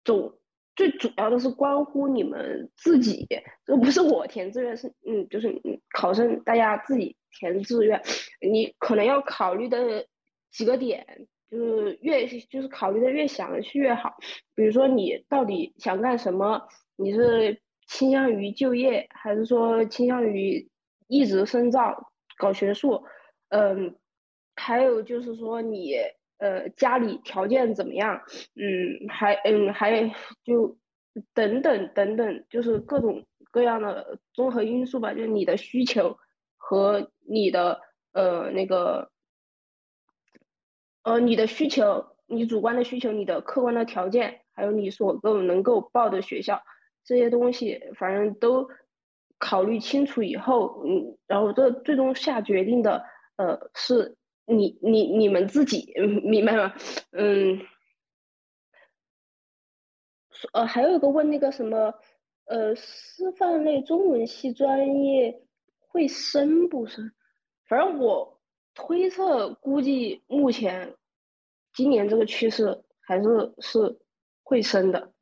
[0.04, 0.37] 总
[0.78, 3.26] 最主要的是关乎你们自己，
[3.66, 5.60] 这不是我填志愿是嗯就是
[5.92, 8.00] 考生大家自己填志愿，
[8.40, 10.06] 你可能要考虑的
[10.52, 11.26] 几个点。
[11.50, 14.18] 就是越就是考虑的越详细越好，
[14.54, 16.68] 比如说你到底想干什么？
[16.94, 20.68] 你是倾向于就业，还是说倾向于
[21.06, 23.02] 一直深造搞学术？
[23.48, 23.96] 嗯，
[24.56, 25.94] 还有就是说你
[26.38, 28.22] 呃家里条件怎么样？
[28.56, 30.12] 嗯，还嗯还
[30.44, 30.78] 就
[31.34, 36.18] 等等等等，就是各种各样的综合因素吧，就是你的需求
[36.56, 37.80] 和你的
[38.12, 39.10] 呃那个。
[41.04, 46.60] 呃，你的需求，你主观的需求，你的客观的条件，还有你所够能够报的学校，
[47.02, 48.68] 这些东西，反正都
[49.38, 53.04] 考虑清楚以后，嗯，然后这最终下决定的，
[53.36, 54.17] 呃，是
[54.48, 55.92] 你你你们自己，
[56.24, 56.74] 明白吗？
[57.12, 57.60] 嗯，
[60.52, 61.94] 呃，还有一个问那个什么，
[62.46, 65.42] 呃，师范类中文系专业
[65.78, 67.12] 会升不升？
[67.68, 68.36] 反正我。
[68.80, 70.94] 推测估计目前
[71.72, 73.98] 今年这个趋势还是是
[74.44, 75.12] 会升的，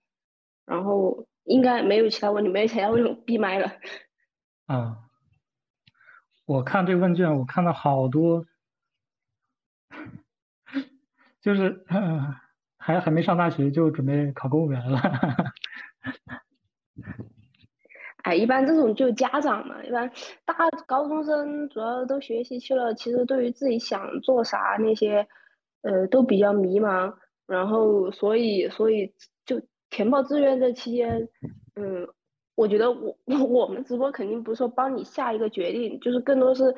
[0.66, 3.72] 然后应该没有其他问题，没有其他问题，闭麦了。
[4.66, 4.98] 啊，
[6.44, 8.44] 我看这问卷，我看到好多，
[11.46, 11.84] 就是
[12.76, 14.98] 还还没上大学就准备考公务员了。
[18.24, 20.10] 哎，一般这种就家长嘛，一般
[20.44, 20.56] 大
[20.88, 25.28] 高中生主要都学习去了，其实对于自己想做啥那些，
[25.82, 27.14] 呃，都比较迷茫。
[27.46, 31.28] 然后，所以，所以就填报志愿这期间，
[31.76, 32.08] 嗯，
[32.56, 33.16] 我觉得我
[33.48, 36.74] 我们直播肯定不是说帮你下一个决定，就是更多是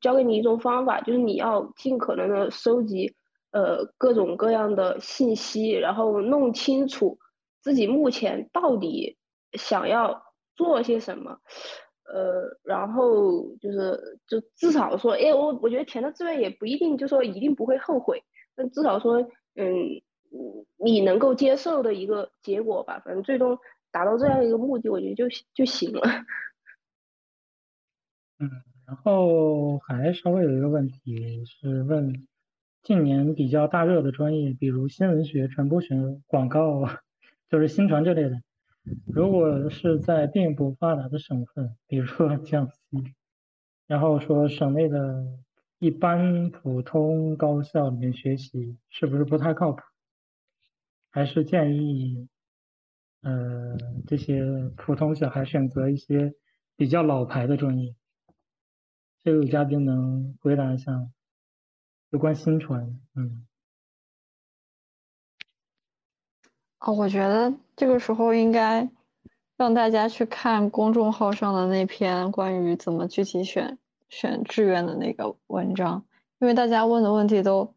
[0.00, 3.12] 教给你一种方法，就是你要尽可能的收集
[3.52, 7.18] 呃各种各样的信息，然后弄清楚
[7.60, 9.16] 自己目前到底
[9.52, 10.24] 想要。
[10.54, 11.40] 做些什么，
[12.04, 18.22] 呃，然后就是就至少说，哎，我我觉得填的志愿也不一定就说一定不会后悔，
[18.54, 19.22] 但至少说，
[19.54, 20.02] 嗯，
[20.76, 23.58] 你能够接受的一个结果吧，反正最终
[23.90, 25.24] 达到这样一个目的，我觉得就
[25.54, 26.02] 就行了。
[28.40, 28.50] 嗯，
[28.86, 32.28] 然后还稍微有一个问题是问
[32.82, 35.94] 近年比较大热的专业，比如新闻学、传播学、
[36.26, 36.82] 广告，
[37.48, 38.42] 就是新传这类的。
[39.06, 43.14] 如果是在并不发达的省份，比如说江西，
[43.86, 45.24] 然后说省内的
[45.78, 49.80] 一般普通高校里面学习，是不是不太靠谱？
[51.10, 52.26] 还是建议，
[53.20, 53.76] 呃，
[54.08, 54.44] 这些
[54.76, 56.34] 普通小孩选择一些
[56.76, 57.94] 比较老牌的专业？
[59.22, 61.12] 这位嘉宾能回答一下吗
[62.12, 63.46] 有关新传，嗯。
[66.80, 68.86] 哦，我觉得这个时候应该
[69.56, 73.78] 让大家去看公众号上的那篇关于怎么具体选
[74.10, 76.04] 选志愿的那个文章，
[76.38, 77.72] 因为大家问的问题都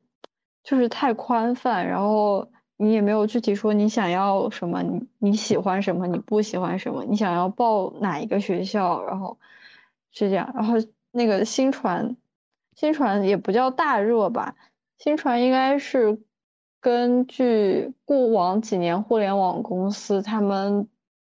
[0.64, 9.38] 就是太宽泛，然后你也没有具体说你想要什么，你你喜欢什么，你不喜欢什么，你想要报哪一个学校，然后
[10.12, 10.74] 是这样，然后
[11.12, 12.18] 那个新传，
[12.76, 14.56] 新传也不叫大热吧，
[15.00, 16.20] 新传应该是。
[16.82, 20.88] 根据过往几年互联网公司他们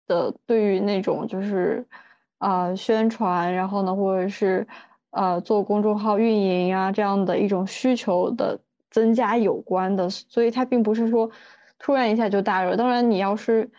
[0.09, 1.87] 的对于那种就是
[2.39, 4.67] 啊宣传，然后呢或者是
[5.11, 8.59] 呃做公众号运营啊这样的一种需求的
[8.91, 11.31] 增加有关的，所以它并不是说
[11.79, 12.75] 突然一下就大热。
[12.75, 13.71] 当然你要是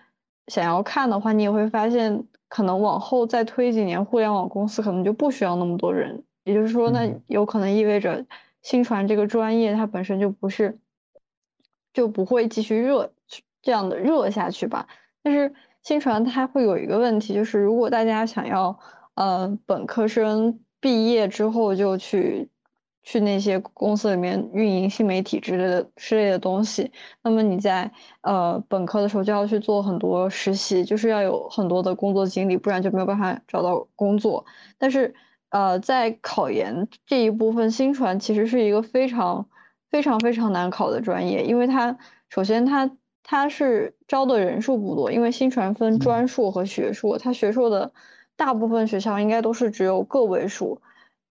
[0.48, 8.26] 想要看的话，你也会发现可能往后再推几年，互联网公司可能就不需要那么多人，也就是说那有可能意味着
[8.62, 10.80] 新传这个专业它本身就不是。
[11.94, 13.14] 就不会继续热
[13.62, 14.86] 这样的热下去吧。
[15.24, 18.78] 但是新传它会有一个问题，就是如果大家想要，
[19.14, 22.50] 呃，本科生毕业之后就去
[23.02, 26.92] 去那些公司里面运营新媒体之类的之类的东西，
[27.24, 27.90] 那么你在
[28.24, 34.46] 呃本科的时候就要去做很多实习，就是要有很多的工作经历，不然就没有办法找到工作。
[34.78, 35.16] 但是
[35.56, 39.48] 呃，在考研这一部分，新传其实是一个非常。
[39.92, 41.98] 非常非常难考的专业，因为它
[42.28, 42.92] 首先它
[43.24, 47.94] 它是招的人数不多，因为新传分专硕和学硕，它学硕的
[48.36, 50.82] 大部分学校应该都是只有个位数，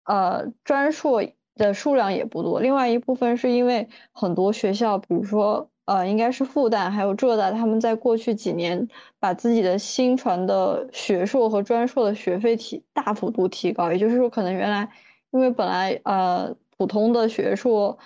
[0.05, 1.23] 呃，专硕
[1.57, 2.59] 的数量也不多。
[2.59, 14.89] 另外一部分是因为很多学校，比如说呃，应该是复旦还有浙大，他们在过去几年把自己的新传的学硕和专硕的学费提大幅度提高，也就是说，可能原来
[15.31, 17.99] 因为本来呃普通的学硕。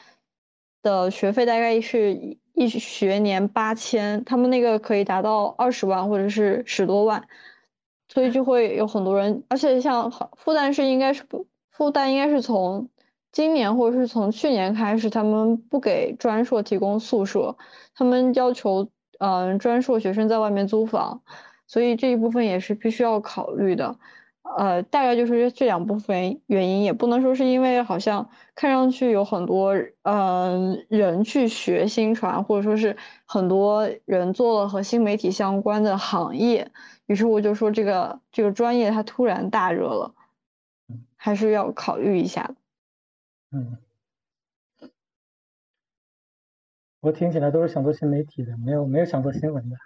[0.81, 7.27] 的学费大概是一学年八千，他们那个可以达到二十万或者是十多万，
[8.09, 12.89] 所以就会有很多人，而且像复旦是应该是不，复旦应该是从
[13.39, 17.57] 今年或者是从去年开始，他们不给专硕提供宿舍，
[17.95, 18.89] 他们要求
[19.21, 21.23] 嗯专硕学生在外面租房，
[21.69, 23.97] 所以这一部分也是必须要考虑的。
[24.43, 29.73] 呃，大概就是这两部分原因，也不能说是因为好像看上去有很多
[30.03, 36.73] 嗯人去学新传，或者说是很多人做了和新媒体相关的行业，
[37.07, 40.13] 于是我就说这个这个专业它突然大热了，
[41.17, 42.51] 还是要考虑一下。
[43.51, 43.79] 嗯，
[47.01, 49.77] 我听起来都是想做新媒体的，没有没有想做新闻的。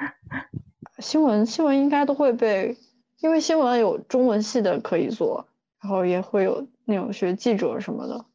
[0.98, 2.76] 新闻新闻应该都会被。
[3.20, 5.48] 因为新闻有中文系的可以做，
[5.80, 8.26] 然后也会有那种学记者什么的。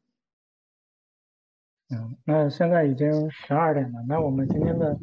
[1.91, 4.97] 嗯，那现在已经十二点了，那我们今天的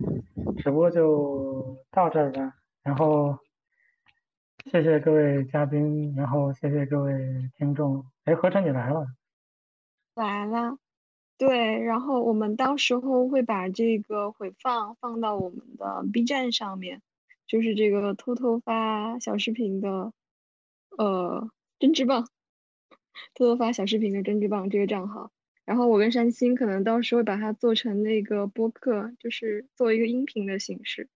[0.58, 2.56] 直播就到这儿吧。
[2.82, 3.38] 然后
[4.64, 8.04] 谢谢各位嘉宾，然后谢谢各位听众。
[8.24, 9.06] 哎，何晨你来了？
[10.18, 10.78] 来了。
[11.38, 17.02] 对，然后我们到时候会把这个回放放到我们的 B 站上面。
[17.46, 20.12] 就是这个偷偷发小视频的，
[20.98, 22.28] 呃，针织棒，
[23.32, 25.32] 偷偷发小视频的针织棒这个账号，
[25.64, 31.08] 然后我跟山青可能到时候把它做成那个播客，就是做一个音频的形式，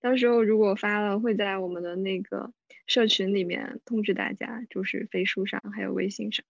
[0.00, 2.54] 到时候如果发了，会在我们的那个
[2.86, 6.46] 社群里面通知大家，就是飞书上还有微信上。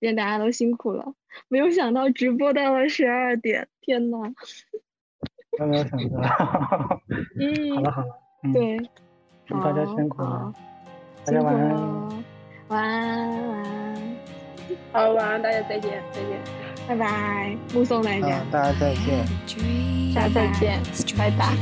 [0.00, 1.12] 今天大家都辛苦了，
[1.48, 4.16] 没有想到直播到了十二点，天呐！
[5.68, 7.00] 没有想到，
[7.38, 8.08] 嗯，好了好了。
[8.54, 8.78] 对，
[9.44, 10.54] 祝大家辛苦了，
[11.26, 11.68] 大家晚安，
[12.68, 14.16] 晚安，晚安，
[14.92, 16.40] 好，晚安，大家再见，再见，
[16.88, 19.26] 拜拜，目送大家，大家再见，
[20.14, 20.80] 大家再见，
[21.18, 21.54] 拜拜。